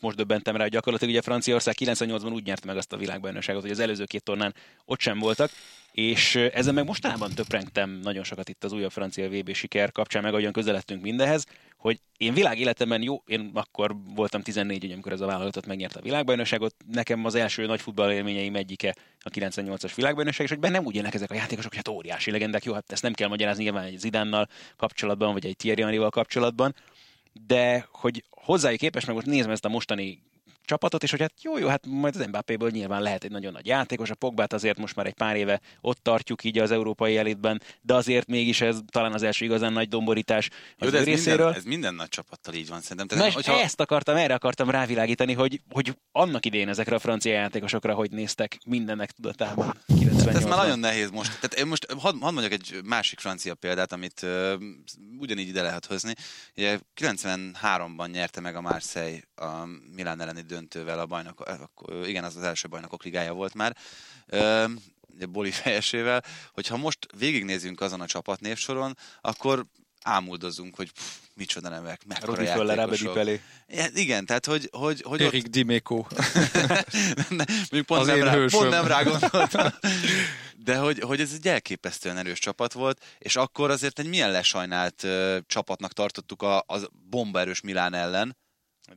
[0.01, 3.71] most, döbbentem rá, hogy gyakorlatilag ugye Franciaország 98-ban úgy nyerte meg azt a világbajnokságot, hogy
[3.71, 4.53] az előző két tornán
[4.85, 5.51] ott sem voltak,
[5.91, 10.31] és ezzel meg mostanában töprengtem nagyon sokat itt az újabb francia VB siker kapcsán, meg
[10.31, 11.45] ahogyan közeledtünk mindenhez,
[11.77, 16.75] hogy én világéletemben jó, én akkor voltam 14, amikor ez a vállalatot megnyerte a világbajnokságot,
[16.91, 21.13] nekem az első nagy futball élményeim egyike a 98-as világbajnokság, és hogy bennem úgy élnek
[21.13, 23.97] ezek a játékosok, hogy hát óriási legendák, jó, hát ezt nem kell magyarázni nyilván egy
[23.97, 26.75] Zidánnal kapcsolatban, vagy egy Thierry kapcsolatban,
[27.45, 30.23] de hogy hozzájuk képes, meg most nézem ezt a mostani
[30.67, 33.65] csapatot, és hogy hát jó, jó, hát majd az Mbappéből nyilván lehet egy nagyon nagy
[33.65, 37.61] játékos, a Pogbát azért most már egy pár éve ott tartjuk így az európai elitben,
[37.81, 41.45] de azért mégis ez talán az első igazán nagy domborítás az jó, de ez részéről.
[41.45, 43.07] Minden, ez minden nagy csapattal így van szerintem.
[43.07, 43.61] Tehát, Na, hogyha...
[43.61, 48.57] ezt akartam, erre akartam rávilágítani, hogy, hogy annak idén ezekre a francia játékosokra hogy néztek
[48.65, 49.73] mindennek tudatában.
[50.25, 51.31] Hát ez már nagyon nehéz most.
[51.31, 54.53] Tehát én most hadd had mondjak egy másik francia példát, amit uh,
[55.19, 56.13] ugyanígy ide lehet hozni.
[56.55, 61.43] Ugye 93-ban nyerte meg a Marseille a Milán elleni döntővel a bajnok,
[62.05, 63.77] igen, az az első bajnokok ligája volt már,
[65.29, 69.65] Boli fejesével, hogyha most végignézünk azon a csapatnévsoron, akkor
[70.01, 73.13] ámuldozunk, hogy pff, micsoda nevek, mekkora Rudi játékosok.
[73.13, 73.39] Föller,
[73.93, 74.69] igen, tehát hogy...
[74.71, 75.51] hogy, hogy Erik ott...
[75.51, 76.05] Dimeco.
[77.29, 79.67] ne, pont, nem rá, pont nem rá gondoltam.
[80.55, 85.03] De hogy, hogy ez egy elképesztően erős csapat volt, és akkor azért egy milyen lesajnált
[85.03, 88.37] uh, csapatnak tartottuk a, a bombaerős Milán ellen,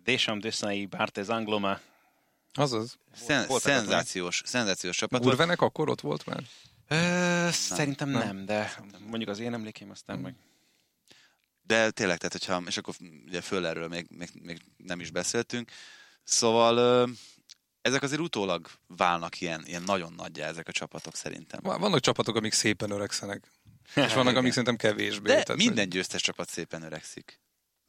[0.04, 1.80] Deschamps, Desailly, Barthez, Angloma.
[2.52, 2.98] Azaz.
[3.14, 5.24] Szen- szenzációs, szenzációs csapat.
[5.24, 6.42] Urvenek akkor ott volt már?
[6.88, 10.24] Ö, szerintem nem, nem, de mondjuk az én emlékeim aztán hmm.
[10.24, 10.34] meg.
[11.62, 12.94] De tényleg, tehát hogyha, és akkor
[13.26, 15.70] ugye Föllerről még, még, még nem is beszéltünk,
[16.24, 17.08] szóval
[17.82, 21.60] ezek azért utólag válnak ilyen, ilyen nagyon nagyja ezek a csapatok szerintem.
[21.62, 23.50] Vannak csapatok, amik szépen öregszenek.
[24.06, 25.28] És vannak, amik szerintem kevésbé.
[25.28, 27.40] De tehát, minden győztes csapat szépen öregszik.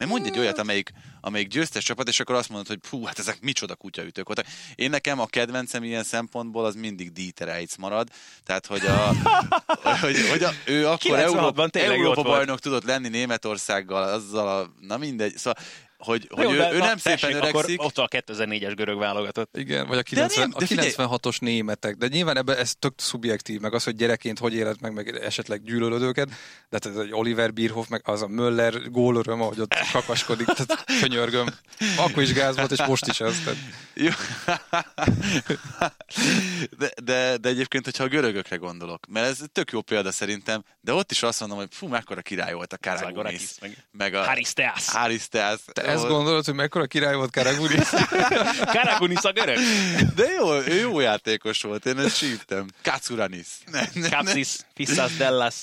[0.01, 3.19] Mert mondj egy olyat, amelyik, amelyik győztes csapat, és akkor azt mondod, hogy hú, hát
[3.19, 4.45] ezek micsoda kutyaütők voltak.
[4.75, 8.07] Én nekem a kedvencem ilyen szempontból az mindig Dieter Eitz marad.
[8.43, 9.13] Tehát, hogy, a,
[10.01, 15.37] hogy, hogy a, ő akkor Európa, Európa bajnok tudott lenni Németországgal, azzal a, na mindegy.
[15.37, 15.63] Szóval
[16.03, 17.79] hogy, hogy Jó, ő, ő nem tessék, szépen öregszik.
[17.79, 19.57] Akkor ott a 2004-es görög válogatott.
[19.57, 21.95] Igen, vagy a, 90, nem, a 96-os németek.
[21.95, 25.63] De nyilván ebben ez tök szubjektív, meg az, hogy gyerekként hogy élet meg, meg esetleg
[25.63, 26.29] gyűlölöd őket.
[26.69, 31.47] De tehát egy Oliver Bierhoff, meg az a Möller gólöröm, ahogy ott kakaskodik, tehát könyörgöm.
[31.97, 33.41] Akkor is gáz volt, és most is az.
[33.43, 33.59] Tehát...
[33.93, 34.09] Jó.
[36.77, 40.93] De, de, de, egyébként, hogyha a görögökre gondolok, mert ez tök jó példa szerintem, de
[40.93, 43.59] ott is azt mondom, hogy fú, mekkora király volt a Karagunis.
[43.61, 44.89] Meg, meg a Haristeas.
[44.89, 45.59] Haristeas.
[45.71, 47.89] Te ezt gondolod, hogy mekkora király volt Karagunis?
[48.75, 49.57] Karagunis a görög.
[50.15, 52.65] De jó, ő jó játékos volt, én ezt sírtam.
[52.83, 53.47] Katsuranis.
[54.09, 55.55] Kapsis, Fissas Dellas.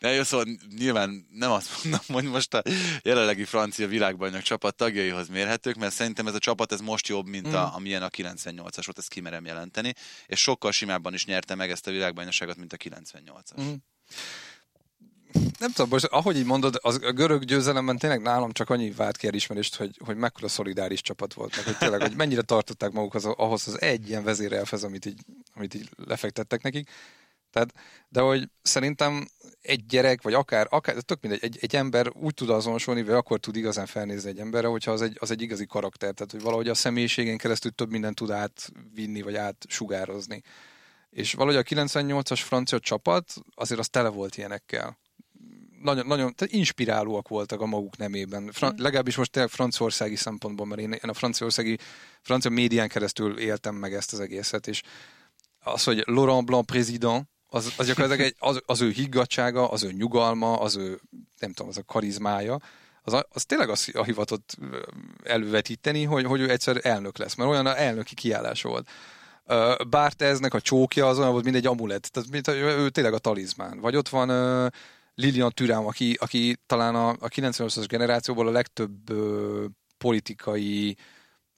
[0.00, 2.62] Ja, jó, szóval nyilván nem azt mondom, hogy most a
[3.02, 7.54] jelenlegi francia világbajnok csapat tagjaihoz mérhetők, mert szerintem ez a csapat ez most jobb, mint
[7.54, 7.74] a, mm.
[7.74, 9.94] amilyen a 98-as volt, ezt kimerem jelenteni,
[10.26, 13.60] és sokkal simábban is nyerte meg ezt a világbajnokságot, mint a 98-as.
[13.60, 13.72] Mm
[15.58, 19.16] nem tudom, most ahogy így mondod, az, a görög győzelemben tényleg nálam csak annyi vált
[19.16, 23.24] ki elismerést, hogy, hogy mekkora szolidáris csapat volt, meg hogy tényleg, hogy mennyire tartották magukhoz
[23.24, 25.20] ahhoz az egy ilyen vezérelfez, amit így,
[25.54, 26.90] amit így lefektettek nekik.
[27.50, 27.74] Tehát,
[28.08, 29.28] de hogy szerintem
[29.60, 33.38] egy gyerek, vagy akár, akár tök mindegy, egy, egy ember úgy tud azonosulni, vagy akkor
[33.38, 36.68] tud igazán felnézni egy emberre, hogyha az egy, az egy igazi karakter, tehát hogy valahogy
[36.68, 40.42] a személyiségén keresztül több mindent tud átvinni, vagy átsugározni.
[41.10, 44.98] És valahogy a 98-as francia csapat azért az tele volt ilyenekkel.
[45.82, 48.50] Nagyon, nagyon tehát inspirálóak voltak a maguk nemében.
[48.52, 48.82] Fra- mm.
[48.82, 51.78] Legalábbis most tényleg franciaországi szempontból, mert én, én a franciaországi,
[52.22, 54.82] francia médián keresztül éltem meg ezt az egészet, és
[55.60, 59.92] az, hogy Laurent Blanc président, az, az gyakorlatilag egy, az, az ő higgadsága, az ő
[59.92, 61.00] nyugalma, az ő,
[61.38, 62.58] nem tudom, az a karizmája,
[63.02, 64.56] az, az tényleg az a hivatott
[65.24, 68.90] elővetíteni, hogy, hogy ő egyszer elnök lesz, mert olyan a elnöki kiállás volt.
[69.88, 73.80] Bárteznek a csókja az olyan volt, mint egy amulet, tehát mint, ő tényleg a talizmán.
[73.80, 74.30] Vagy ott van
[75.20, 79.64] Lilian Türám, aki, aki talán a, a 98-as generációból a legtöbb uh,
[79.98, 80.96] politikai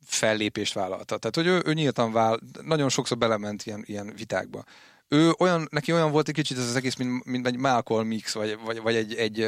[0.04, 1.18] fellépést vállalta.
[1.18, 4.64] Tehát, hogy ő, ő nyíltan vál, nagyon sokszor belement ilyen, ilyen vitákba
[5.12, 8.34] ő olyan, neki olyan volt egy kicsit ez az egész, mint, mint egy Malcolm X,
[8.34, 9.38] vagy, vagy, vagy egy, egy,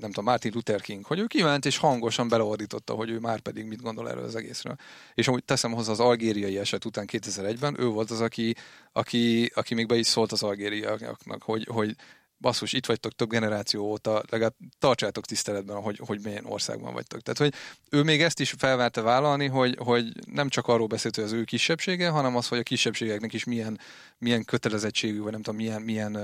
[0.00, 3.64] nem tudom, Martin Luther King, hogy ő kiment és hangosan beleordította, hogy ő már pedig
[3.64, 4.76] mit gondol erről az egészről.
[5.14, 8.54] És amúgy teszem hozzá az algériai eset után 2001-ben, ő volt az, aki,
[8.92, 11.96] aki, aki még be is szólt az algériaiaknak, hogy, hogy
[12.38, 17.20] basszus, itt vagytok több generáció óta, legalább tartsátok tiszteletben, hogy, hogy milyen országban vagytok.
[17.20, 21.24] Tehát, hogy ő még ezt is felvárta vállalni, hogy, hogy nem csak arról beszélt, hogy
[21.24, 23.80] az ő kisebbsége, hanem az, hogy a kisebbségeknek is milyen,
[24.18, 26.18] milyen kötelezettségük, vagy nem tudom, milyen, milyen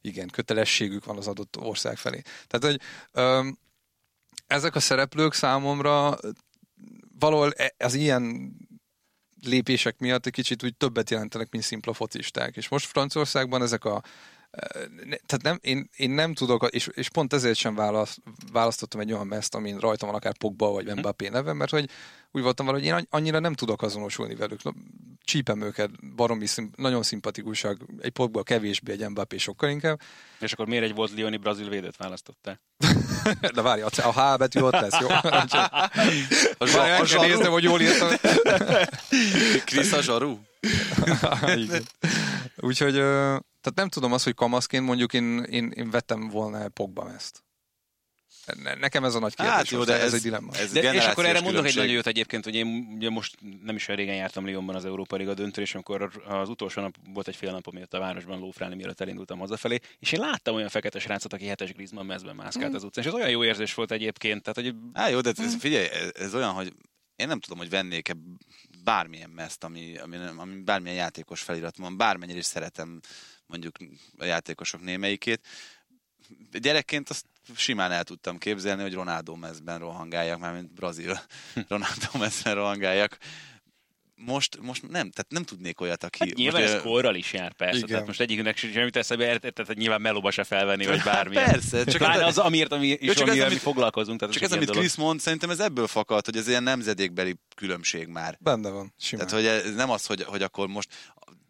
[0.00, 2.22] igen, kötelességük van az adott ország felé.
[2.46, 2.80] Tehát, hogy
[3.12, 3.58] öm,
[4.46, 6.18] ezek a szereplők számomra
[7.18, 8.52] valahol e, az ilyen
[9.42, 12.56] lépések miatt egy kicsit úgy többet jelentenek, mint szimpla focisták.
[12.56, 14.02] És most Franciaországban ezek a
[15.26, 18.18] tehát nem, én, én nem tudok, és, és pont ezért sem választ,
[18.52, 20.98] választottam egy olyan meszt, amin rajta van akár Pogba vagy mhm.
[20.98, 21.90] Mbappé neve, mert hogy
[22.30, 24.60] úgy voltam vele, hogy én annyira nem tudok azonosulni velük.
[25.24, 30.00] Csípem őket, baromi, szim, nagyon szimpatikusak, egy Pogba kevésbé, egy Mbappé sokkal inkább.
[30.40, 32.60] És akkor miért egy volt Lioni brazil védőt választottál?
[33.54, 35.08] De várj, a H betű ott lesz, jó?
[36.58, 38.08] Most már el kell néznem, hogy jól írtam.
[39.64, 40.38] Krisz a zsaru?
[42.56, 43.02] Úgyhogy
[43.60, 47.44] tehát nem tudom azt, hogy kamaszként mondjuk én, én, én vettem volna Pogba ezt.
[48.80, 49.54] Nekem ez a nagy kérdés.
[49.54, 50.52] Hát jó, de ez, ez egy dilemma.
[50.54, 53.74] Ez de, és akkor erre mondok egy nagyon jót egyébként, hogy én ugye most nem
[53.74, 57.36] is régen jártam Lyonban az Európa Liga döntő, és amikor az utolsó nap volt egy
[57.36, 61.32] fél napom, miatt a városban lófrálni, mielőtt elindultam hazafelé, és én láttam olyan fekete srácot,
[61.32, 62.74] aki hetes Griezmann mezben mászkált mm.
[62.74, 64.42] az utcán, és ez olyan jó érzés volt egyébként.
[64.42, 64.80] Tehát, hogy...
[64.92, 66.72] Á, jó, de ez, figyelj, ez, ez olyan, hogy
[67.16, 68.16] én nem tudom, hogy vennék-e
[68.84, 73.00] bármilyen mezt, ami, ami, ami bármilyen játékos felirat van, bármennyire is szeretem
[73.50, 73.76] mondjuk
[74.18, 75.46] a játékosok némelyikét.
[76.52, 77.24] Gyerekként azt
[77.56, 81.20] simán el tudtam képzelni, hogy Ronaldo mezben rohangáljak, már mint brazil
[81.68, 83.18] Ronaldo mezben rohangáljak.
[84.24, 86.18] Most, most nem, tehát nem tudnék olyat, aki...
[86.18, 87.76] Hát nyilván most, ez korral is jár, persze.
[87.76, 87.88] Igen.
[87.88, 91.34] Tehát most egyikünknek semmit eszembe, tehát nyilván melóba se felvenni, vagy hát bármi.
[91.34, 91.84] Persze.
[91.84, 94.18] Csak Pláne az, amiért, ami, is, csak amivel ez, mi foglalkozunk.
[94.18, 98.06] Tehát csak ez, amit Chris mond, szerintem ez ebből fakad, hogy ez ilyen nemzedékbeli különbség
[98.06, 98.38] már.
[98.40, 99.26] Benne van, simán.
[99.26, 100.88] Tehát, hogy ez nem az, hogy, hogy akkor most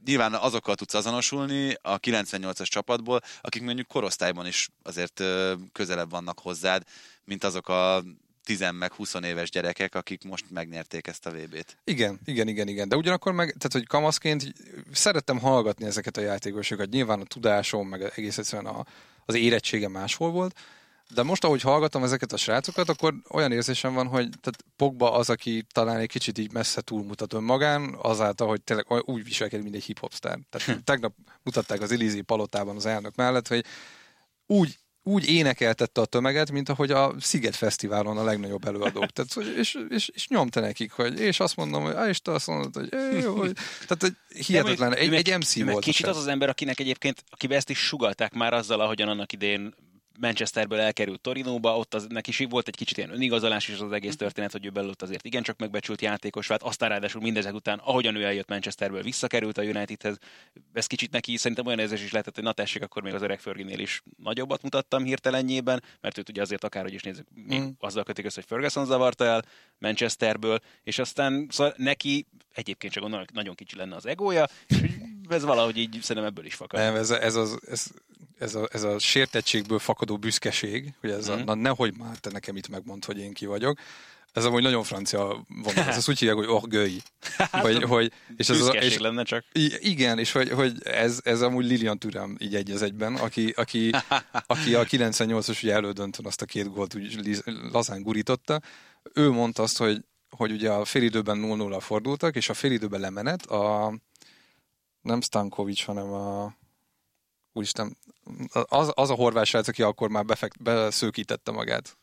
[0.04, 5.22] nyilván azokkal tudsz azonosulni a 98-as csapatból, akik mondjuk korosztályban is azért
[5.72, 6.82] közelebb vannak hozzád,
[7.24, 8.02] mint azok a
[8.44, 11.76] 10 meg 20 éves gyerekek, akik most megnyerték ezt a VB-t.
[11.84, 12.88] Igen, igen, igen, igen.
[12.88, 14.54] De ugyanakkor meg, tehát hogy kamaszként
[14.92, 16.88] szerettem hallgatni ezeket a játékosokat.
[16.88, 18.84] Nyilván a tudásom, meg egész egyszerűen a,
[19.24, 20.58] az érettsége máshol volt,
[21.14, 25.30] de most, ahogy hallgatom ezeket a srácokat, akkor olyan érzésem van, hogy tehát Pogba az,
[25.30, 29.84] aki talán egy kicsit így messze túlmutat önmagán, azáltal, hogy tényleg úgy viselkedik, mint egy
[29.84, 30.38] hip-hop sztár.
[30.50, 30.84] Tehát hm.
[30.84, 33.64] tegnap mutatták az Elizi palotában az elnök mellett, hogy
[34.46, 39.10] úgy úgy énekeltette a tömeget, mint ahogy a Sziget Fesztiválon a legnagyobb előadók.
[39.14, 42.46] Tehát, hogy, és, és, és, nyomta nekik, hogy, és azt mondom, hogy és te azt
[42.46, 42.88] mondod, hogy,
[43.22, 43.52] jó, hogy
[43.86, 44.12] tehát hogy
[44.46, 45.84] hihetetlen, egy, egy MC volt.
[45.84, 49.74] Kicsit az az ember, akinek egyébként, akibe ezt is sugalták már azzal, ahogyan annak idén
[50.20, 54.52] Manchesterből elkerült Torinóba, ott az, neki volt egy kicsit ilyen önigazolás is az egész történet,
[54.52, 58.24] hogy ő belül ott azért igencsak megbecsült játékos vált, aztán ráadásul mindezek után, ahogyan ő
[58.24, 60.18] eljött Manchesterből, visszakerült a Unitedhez,
[60.72, 63.40] ez kicsit neki szerintem olyan érzés is lehetett, hogy na tessék, akkor még az öreg
[63.40, 67.68] Ferginél is nagyobbat mutattam hirtelenjében, mert őt ugye azért akárhogy is nézzük, még mm.
[67.78, 69.44] azzal kötik össze, hogy Ferguson zavarta el
[69.78, 74.78] Manchesterből, és aztán szóval neki egyébként csak gondolom, nagyon kicsi lenne az egója, és
[75.28, 76.80] ez valahogy így szerintem ebből is fakad.
[76.80, 77.86] Nem, ez, ez, az, ez
[78.40, 81.32] ez a, ez a sértettségből fakadó büszkeség, hogy ez mm.
[81.32, 81.44] a, Mhm.
[81.44, 83.78] na nehogy már te nekem itt megmond, hogy én ki vagyok.
[84.32, 85.84] Ez amúgy nagyon francia vonal.
[85.84, 87.00] Ez azt úgy hívják, hogy orgueil.
[87.62, 89.44] Vagy, hogy, és ez az, és, lenne csak.
[89.78, 93.90] Igen, és hogy, hogy ez, ez amúgy Lilian Türem így egy az egyben, aki, aki,
[94.54, 98.60] aki a 98-as ugye elődöntön azt a két gólt úgy lazán gurította.
[99.14, 103.94] Ő mondta azt, hogy, hogy ugye a félidőben 0-0 fordultak, és a félidőben lemenet a
[105.02, 106.54] nem Stankovics, hanem a
[107.52, 107.96] úristen,
[108.52, 111.98] az, az a horvát srác, aki akkor már befekt, beszőkítette magát.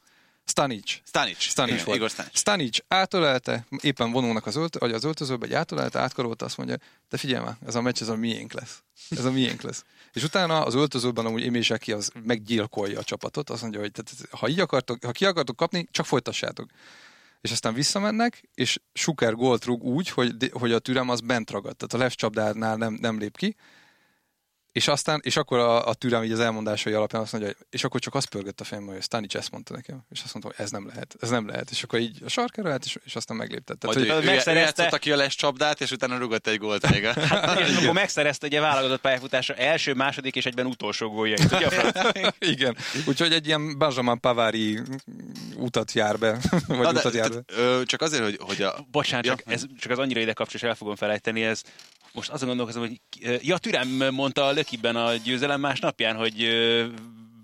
[0.50, 1.02] Stanic.
[1.06, 1.40] Stanic.
[1.40, 1.98] Stanic Igen, volt.
[1.98, 2.38] Igor Stanic.
[2.38, 6.76] Stanic átölelte, éppen vonulnak az, ölt, vagy az öltözőbe, egy átölelte, átkarolta, azt mondja,
[7.10, 8.84] de figyelj már, ez a meccs, ez a miénk lesz.
[9.10, 9.84] Ez a miénk lesz.
[10.14, 14.30] És utána az öltözőben amúgy Emil Zseki az meggyilkolja a csapatot, azt mondja, hogy tehát,
[14.32, 16.70] ha, így akartok, ha ki akartok kapni, csak folytassátok.
[17.42, 21.78] És aztán visszamennek, és Suker gólt rúg úgy, hogy, hogy a türem az bent ragadt,
[21.78, 23.56] tehát a left csapdánál nem, nem lép ki,
[24.78, 27.84] és aztán, és akkor a, a türem így az elmondásai alapján azt mondja, hogy és
[27.84, 30.06] akkor csak azt pörgött a fejembe, hogy Stanic ezt mondta nekem.
[30.10, 31.70] És azt mondta, hogy ez nem lehet, ez nem lehet.
[31.72, 33.80] És akkor így a sarkára állt, és, és aztán megléptett.
[33.80, 36.58] Tehát, Hogy hogy, ő, ő megszerezte- játszotta ki a les csapdát, és utána rugott egy
[36.58, 37.06] gólt még.
[37.06, 41.52] Hát, és akkor megszerezte egy válogatott pályafutása első, második és egyben utolsó góljait.
[41.52, 41.70] Ugye
[42.40, 42.78] igen.
[43.08, 44.80] Úgyhogy egy ilyen Benjamin Pavári
[45.56, 47.42] utat jár be, vagy Na, de, utat jár be.
[47.46, 48.86] ö, csak azért, hogy, hogy a...
[48.92, 49.54] Bocsánat, csak, Ja.
[49.54, 51.62] ez, csak az annyira ide kapcsol, és el fogom felejteni, ez
[52.14, 53.00] most azon gondolkozom, hogy
[53.42, 56.48] ja, Türem mondta a Lökiben a győzelem másnapján, hogy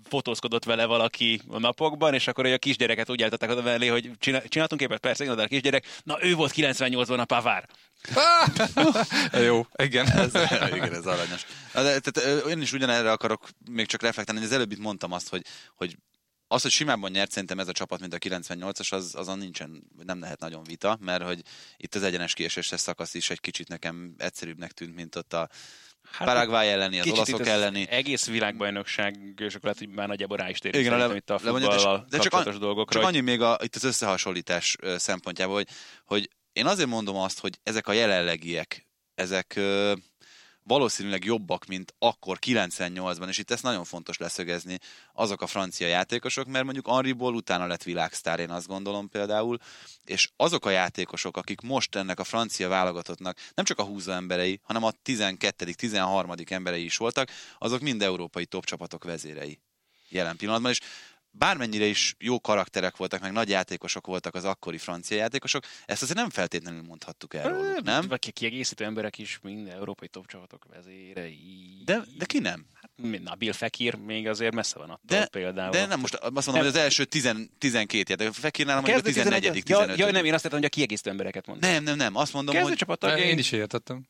[0.08, 4.10] fotózkodott vele valaki a napokban, és akkor hogy a kisgyereket úgy állították oda mellé, hogy
[4.18, 7.68] csinál, csináltunk képet, persze, de a kisgyerek, na ő volt 98-ban a Pavár.
[9.46, 10.06] Jó, igen.
[10.10, 10.34] Ez,
[10.74, 11.46] igen, ez aranyos.
[11.72, 15.28] De, tehát, én is ugyanerre akarok még csak reflektálni, hogy az előbb itt mondtam azt,
[15.28, 15.42] hogy,
[15.74, 15.96] hogy
[16.48, 20.20] az, hogy simában nyert szerintem ez a csapat, mint a 98-as, az, azon nincsen, nem
[20.20, 21.42] lehet nagyon vita, mert hogy
[21.76, 25.48] itt az egyenes kieséses szakasz is egy kicsit nekem egyszerűbbnek tűnt, mint ott a
[26.12, 27.86] Hát, Paraguay elleni, az olaszok az elleni.
[27.90, 31.38] Egész világbajnokság, és akkor lehet, hogy már nagyjából rá is térünk Igen, le- itt a
[31.38, 33.00] futballal De csak, kapcsolatos an, dolgokra.
[33.00, 35.68] csak annyi még a, itt az összehasonlítás szempontjából, hogy,
[36.04, 39.60] hogy én azért mondom azt, hogy ezek a jelenlegiek, ezek
[40.66, 44.78] valószínűleg jobbak, mint akkor 98-ban, és itt ezt nagyon fontos leszögezni,
[45.12, 49.58] azok a francia játékosok, mert mondjuk Henriból utána lett világsztár, én azt gondolom például,
[50.04, 54.60] és azok a játékosok, akik most ennek a francia válogatottnak nem csak a húzó emberei,
[54.62, 56.32] hanem a 12., 13.
[56.48, 59.58] emberei is voltak, azok mind európai top csapatok vezérei
[60.08, 60.80] jelen pillanatban, és
[61.38, 66.18] bármennyire is jó karakterek voltak, meg nagy játékosok voltak az akkori francia játékosok, ezt azért
[66.18, 68.08] nem feltétlenül mondhattuk el róluk, nem?
[68.08, 71.82] Vagy kiegészítő emberek is mind európai top csapatok vezérei.
[71.84, 72.64] De, de ki nem?
[72.74, 75.70] Hát, Nabil Fekir még azért messze van attól De, például.
[75.70, 76.64] de nem, most azt mondom, Nem.
[76.64, 78.32] hogy az első 10, 12 játék.
[78.34, 80.72] Fekirnál mondjuk a Kezdő 14 11 15 ja, ja, nem, én azt értem, hogy a
[80.72, 81.70] kiegészítő embereket mondom.
[81.70, 84.06] nem, nem, nem, azt mondom, Kezdő hogy csapat Én is értettem,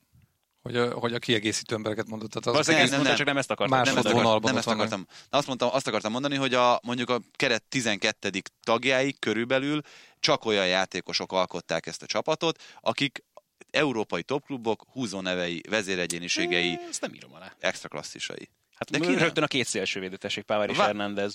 [0.65, 2.29] hogy a, hogy a kiegészítő embereket mondott.
[2.31, 3.17] Tehát az Valószínűleg Nem, nem, nem.
[3.17, 3.79] csak nem ezt akartam.
[3.79, 5.07] Más nem, ezt, ezt volt akart, vonalban nem ezt akartam.
[5.31, 8.31] Azt, mondtam, azt akartam mondani, hogy a, mondjuk a keret 12.
[8.63, 9.81] tagjái körülbelül
[10.21, 13.25] csak olyan játékosok alkották ezt a csapatot, akik
[13.71, 17.53] európai topklubok húzónevei, vezéregyéniségei, Ezt nem írom alá.
[17.59, 18.49] extra klasszisai.
[18.75, 21.35] Hát De de ki rögtön a két szélső védőtesség, Pavár és Vá- Hernández.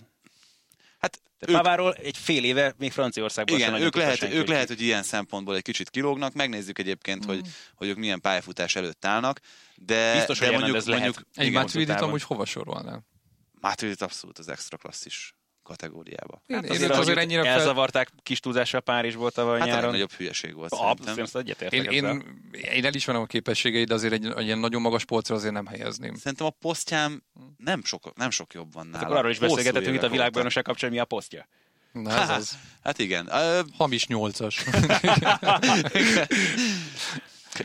[1.48, 4.82] Ők, Paváról egy fél éve még Franciaországban igen, ők lehet, senki, ők hogy lehet, hogy
[4.82, 7.42] ilyen szempontból egy kicsit kilógnak, megnézzük egyébként, hogy,
[7.76, 9.40] hogy ők milyen pályafutás előtt állnak,
[9.76, 11.02] de, Biztos, de hogy mondjuk, lehet.
[11.02, 12.08] mondjuk Egy igen, Maturidit távon.
[12.08, 13.06] amúgy hova sorolnál?
[13.62, 15.34] Maturidit abszolút az extra klasszis
[15.70, 16.42] kategóriába.
[16.46, 17.52] Én, Hát én azért, azért, azért ennyire fel...
[17.52, 19.84] elzavarták kis túlzással Párizsból tavaly Hát a nyáron.
[19.84, 21.24] legnagyobb hülyeség volt Abszolút, szerintem.
[21.24, 22.24] ezt egyetértek Én, én,
[22.74, 26.16] én elismerem a képességeit, de azért egy, egy ilyen nagyon magas polcra azért nem helyezném.
[26.16, 27.24] Szerintem a posztjám
[27.58, 28.98] nem sok, nem sok jobb van nála.
[28.98, 31.48] Hát akkor arról is Hosszú beszélgethetünk itt a világbajnokság kapcsán, mi a posztja.
[31.92, 32.58] Na ez az.
[32.84, 33.28] Hát igen.
[33.32, 34.64] Ö, Hamis nyolcas.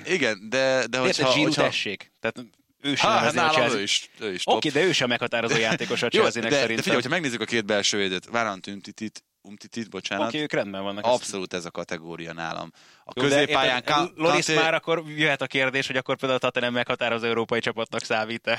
[0.05, 1.33] igen, de, de Érted, hogyha...
[1.33, 2.13] Zsíru hogyha tessék.
[2.21, 2.37] Tehát
[2.85, 3.79] ő sem Há, hát nálam Chelsea.
[3.79, 4.43] ő is, ő is.
[4.45, 6.83] Oké, de ő sem meghatározó játékos a de, Chelsea-nek de szerintem.
[6.83, 11.05] figyelj, hogyha megnézzük a két belső védőt, Várant Umtitit, Umtitit, bocsánat, Oké, ők rendben vannak.
[11.07, 12.71] abszolút ez a kategória nálam.
[13.05, 16.17] A Jó, de középpályán érted, Ka- Loris Kanté- már akkor jöhet a kérdés, hogy akkor
[16.17, 18.59] például a Tottenham meghatározó európai csapatnak számít-e.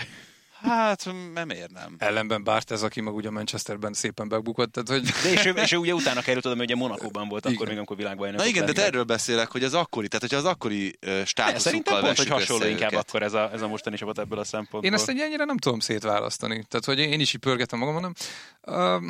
[0.66, 1.96] Hát, nem miért nem?
[1.98, 5.72] Ellenben Bárt ez, aki meg ugye Manchesterben szépen megbukott, tehát hogy De és ő, és
[5.72, 7.68] ő ugye utána került oda, mert ugye Monakóban volt akkor Igen.
[7.68, 8.40] még, amikor világbajnok.
[8.40, 11.26] Na igen, de te erről beszélek, hogy az akkori, tehát hogyha az akkori ö, Szerintem
[11.26, 13.08] státuszukkal pont, hogy hasonló inkább őket.
[13.08, 14.84] akkor ez a, ez a mostani csapat ebből a szempontból.
[14.84, 16.66] én ezt egy ennyire nem tudom szétválasztani.
[16.70, 18.14] Tehát, hogy én is így pörgetem magam, hanem
[18.66, 19.10] um,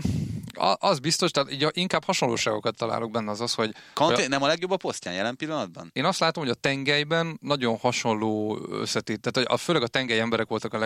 [0.79, 4.71] az biztos, tehát így inkább hasonlóságokat találok benne az az, hogy Kanté nem a legjobb
[4.71, 5.89] a posztján jelen pillanatban?
[5.93, 10.19] Én azt látom, hogy a tengelyben nagyon hasonló összetét, tehát hogy a, főleg a tengely
[10.19, 10.77] emberek voltak a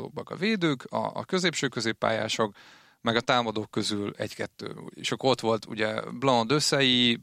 [0.00, 0.30] legmeghatározóbbak.
[0.30, 2.54] A védők, a, a középső középpályások,
[3.00, 4.74] meg a támadók közül egy-kettő.
[4.94, 7.20] És akkor ott volt ugye Blanc Dösszei,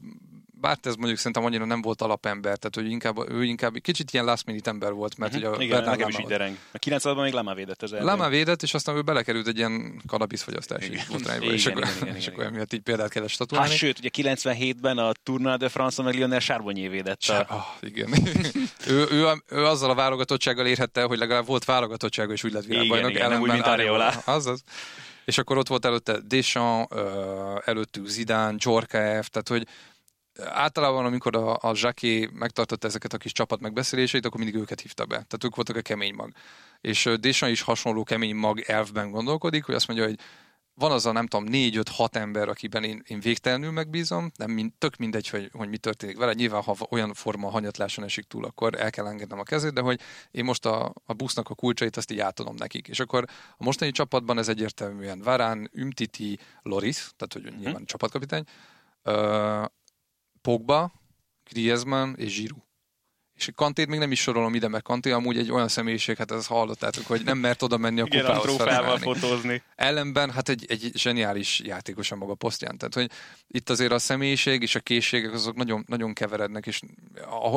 [0.60, 4.24] bár ez mondjuk szerintem annyira nem volt alapember, tehát hogy inkább, ő inkább kicsit ilyen
[4.24, 5.50] last minute ember volt, mert uh-huh.
[5.50, 6.56] ugye a Igen, nekem is így dereng.
[6.72, 10.02] A 90 még Lama védett az Lama védett, és aztán ő belekerült egy ilyen
[10.36, 13.68] fogyasztási botrányba, és, akkor, igen, és akkor emiatt így példát kellett statuálni.
[13.68, 17.22] Hát sőt, ugye 97-ben a Tournoi de France meg Lionel Charbonnier védett.
[17.22, 17.46] A...
[17.50, 18.08] Oh, igen.
[18.86, 23.10] ő, ő, ő, azzal a válogatottsággal érhette, hogy legalább volt válogatottsága, és úgy lett világbajnok.
[23.10, 24.08] Igen, igen, úgy, mint Areola.
[24.24, 24.62] Azaz.
[25.24, 26.94] És akkor ott volt előtte Deschamps,
[27.64, 29.66] előttük Zidane, Djorkaeff, tehát hogy
[30.44, 35.06] általában, amikor a, a Zsaki megtartotta ezeket a kis csapat megbeszéléseit, akkor mindig őket hívta
[35.06, 35.14] be.
[35.14, 36.32] Tehát ők voltak a kemény mag.
[36.80, 40.18] És Deschamps is hasonló kemény mag elfben gondolkodik, hogy azt mondja, hogy
[40.78, 44.96] van az a nem tudom, négy-öt-hat ember, akiben én, én végtelenül megbízom, nem mind, tök
[44.96, 46.32] mindegy, hogy, hogy mi történik vele.
[46.32, 50.00] Nyilván, ha olyan forma hanyatláson esik túl, akkor el kell engednem a kezét, de hogy
[50.30, 52.88] én most a, a busznak a kulcsait azt így átadom nekik.
[52.88, 53.24] És akkor
[53.56, 57.86] a mostani csapatban ez egyértelműen Varán, Ümtiti, Loris, tehát hogy nyilván uh-huh.
[57.86, 58.44] csapatkapitány,
[60.48, 60.92] Pogba,
[61.50, 62.62] Griezmann és Giroud.
[63.34, 66.46] És Kantét még nem is sorolom ide, mert Kanté amúgy egy olyan személyiség, hát ezt
[66.46, 69.62] hallottátok, hogy nem mert oda menni a Igen, kupához fotózni.
[69.76, 72.78] Ellenben hát egy, egy zseniális játékos a maga posztján.
[72.78, 73.10] Tehát, hogy
[73.48, 76.80] itt azért a személyiség és a készségek azok nagyon, nagyon keverednek, és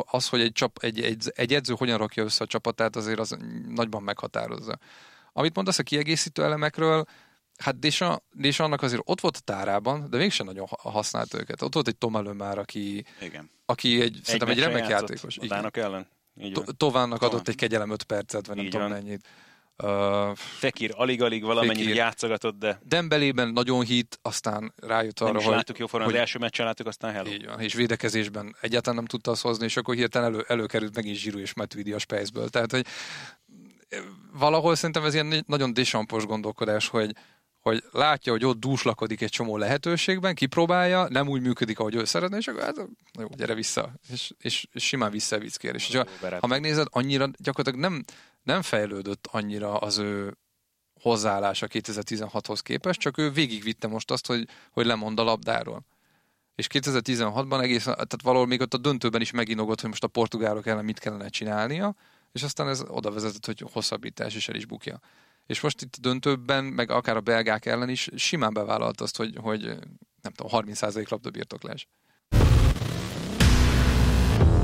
[0.04, 3.36] az, hogy egy, csap, egy, egy, egy edző hogyan rakja össze a csapatát, azért az
[3.68, 4.78] nagyban meghatározza.
[5.32, 7.04] Amit mondasz a kiegészítő elemekről,
[7.62, 11.62] Hát Désa, Désa annak azért ott volt a tárában, de mégsem nagyon használt őket.
[11.62, 13.50] Ott volt egy Tom már, aki, Igen.
[13.66, 15.38] aki egy, egy szerintem egy remek játékos.
[15.38, 16.06] A ellen.
[16.52, 19.28] To- Továnnak adott egy kegyelem 5 percet, vagy nem tudom mennyit.
[19.82, 22.80] Uh, Fekir alig-alig valamennyit játszogatott, de...
[22.82, 25.54] Dembelében nagyon hit, aztán rájött arra, nem hogy...
[25.54, 26.16] láttuk jó formán, hogy...
[26.16, 27.30] az első meccsen láttuk, aztán hello.
[27.30, 31.16] Így van, és védekezésben egyáltalán nem tudta azt hozni, és akkor hirtelen elő, előkerült megint
[31.16, 32.48] Zsiru és Matuidi a Spaceből.
[32.48, 32.86] Tehát, hogy
[34.32, 37.12] valahol szerintem ez ilyen nagyon desampos gondolkodás, hogy,
[37.62, 42.36] hogy látja, hogy ott dúslakodik egy csomó lehetőségben, kipróbálja, nem úgy működik, ahogy ő szeretne,
[42.36, 42.76] és akkor hát,
[43.18, 45.74] jó, gyere vissza, és, és, és simán visszavickér.
[45.74, 46.06] És ha,
[46.40, 48.04] ha megnézed, annyira gyakorlatilag nem,
[48.42, 50.36] nem fejlődött annyira az ő
[51.00, 55.84] hozzáállása 2016-hoz képest, csak ő végigvitte most azt, hogy, hogy lemond a labdáról.
[56.54, 60.66] És 2016-ban egész, tehát valahol még ott a döntőben is meginogott, hogy most a portugálok
[60.66, 61.94] ellen mit kellene csinálnia,
[62.32, 65.00] és aztán ez oda vezetett, hogy hosszabbítás is el is bukja
[65.52, 69.62] és most itt döntőben, meg akár a belgák ellen is simán bevállalt azt, hogy, hogy
[70.22, 71.88] nem tudom, 30% labdabirtoklás.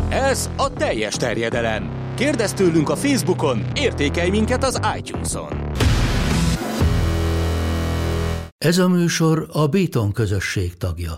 [0.09, 2.15] Ez a teljes terjedelem.
[2.17, 5.73] Kérdezz tőlünk a Facebookon, értékelj minket az iTunes-on.
[8.59, 11.15] Ez a műsor a Béton közösség tagja.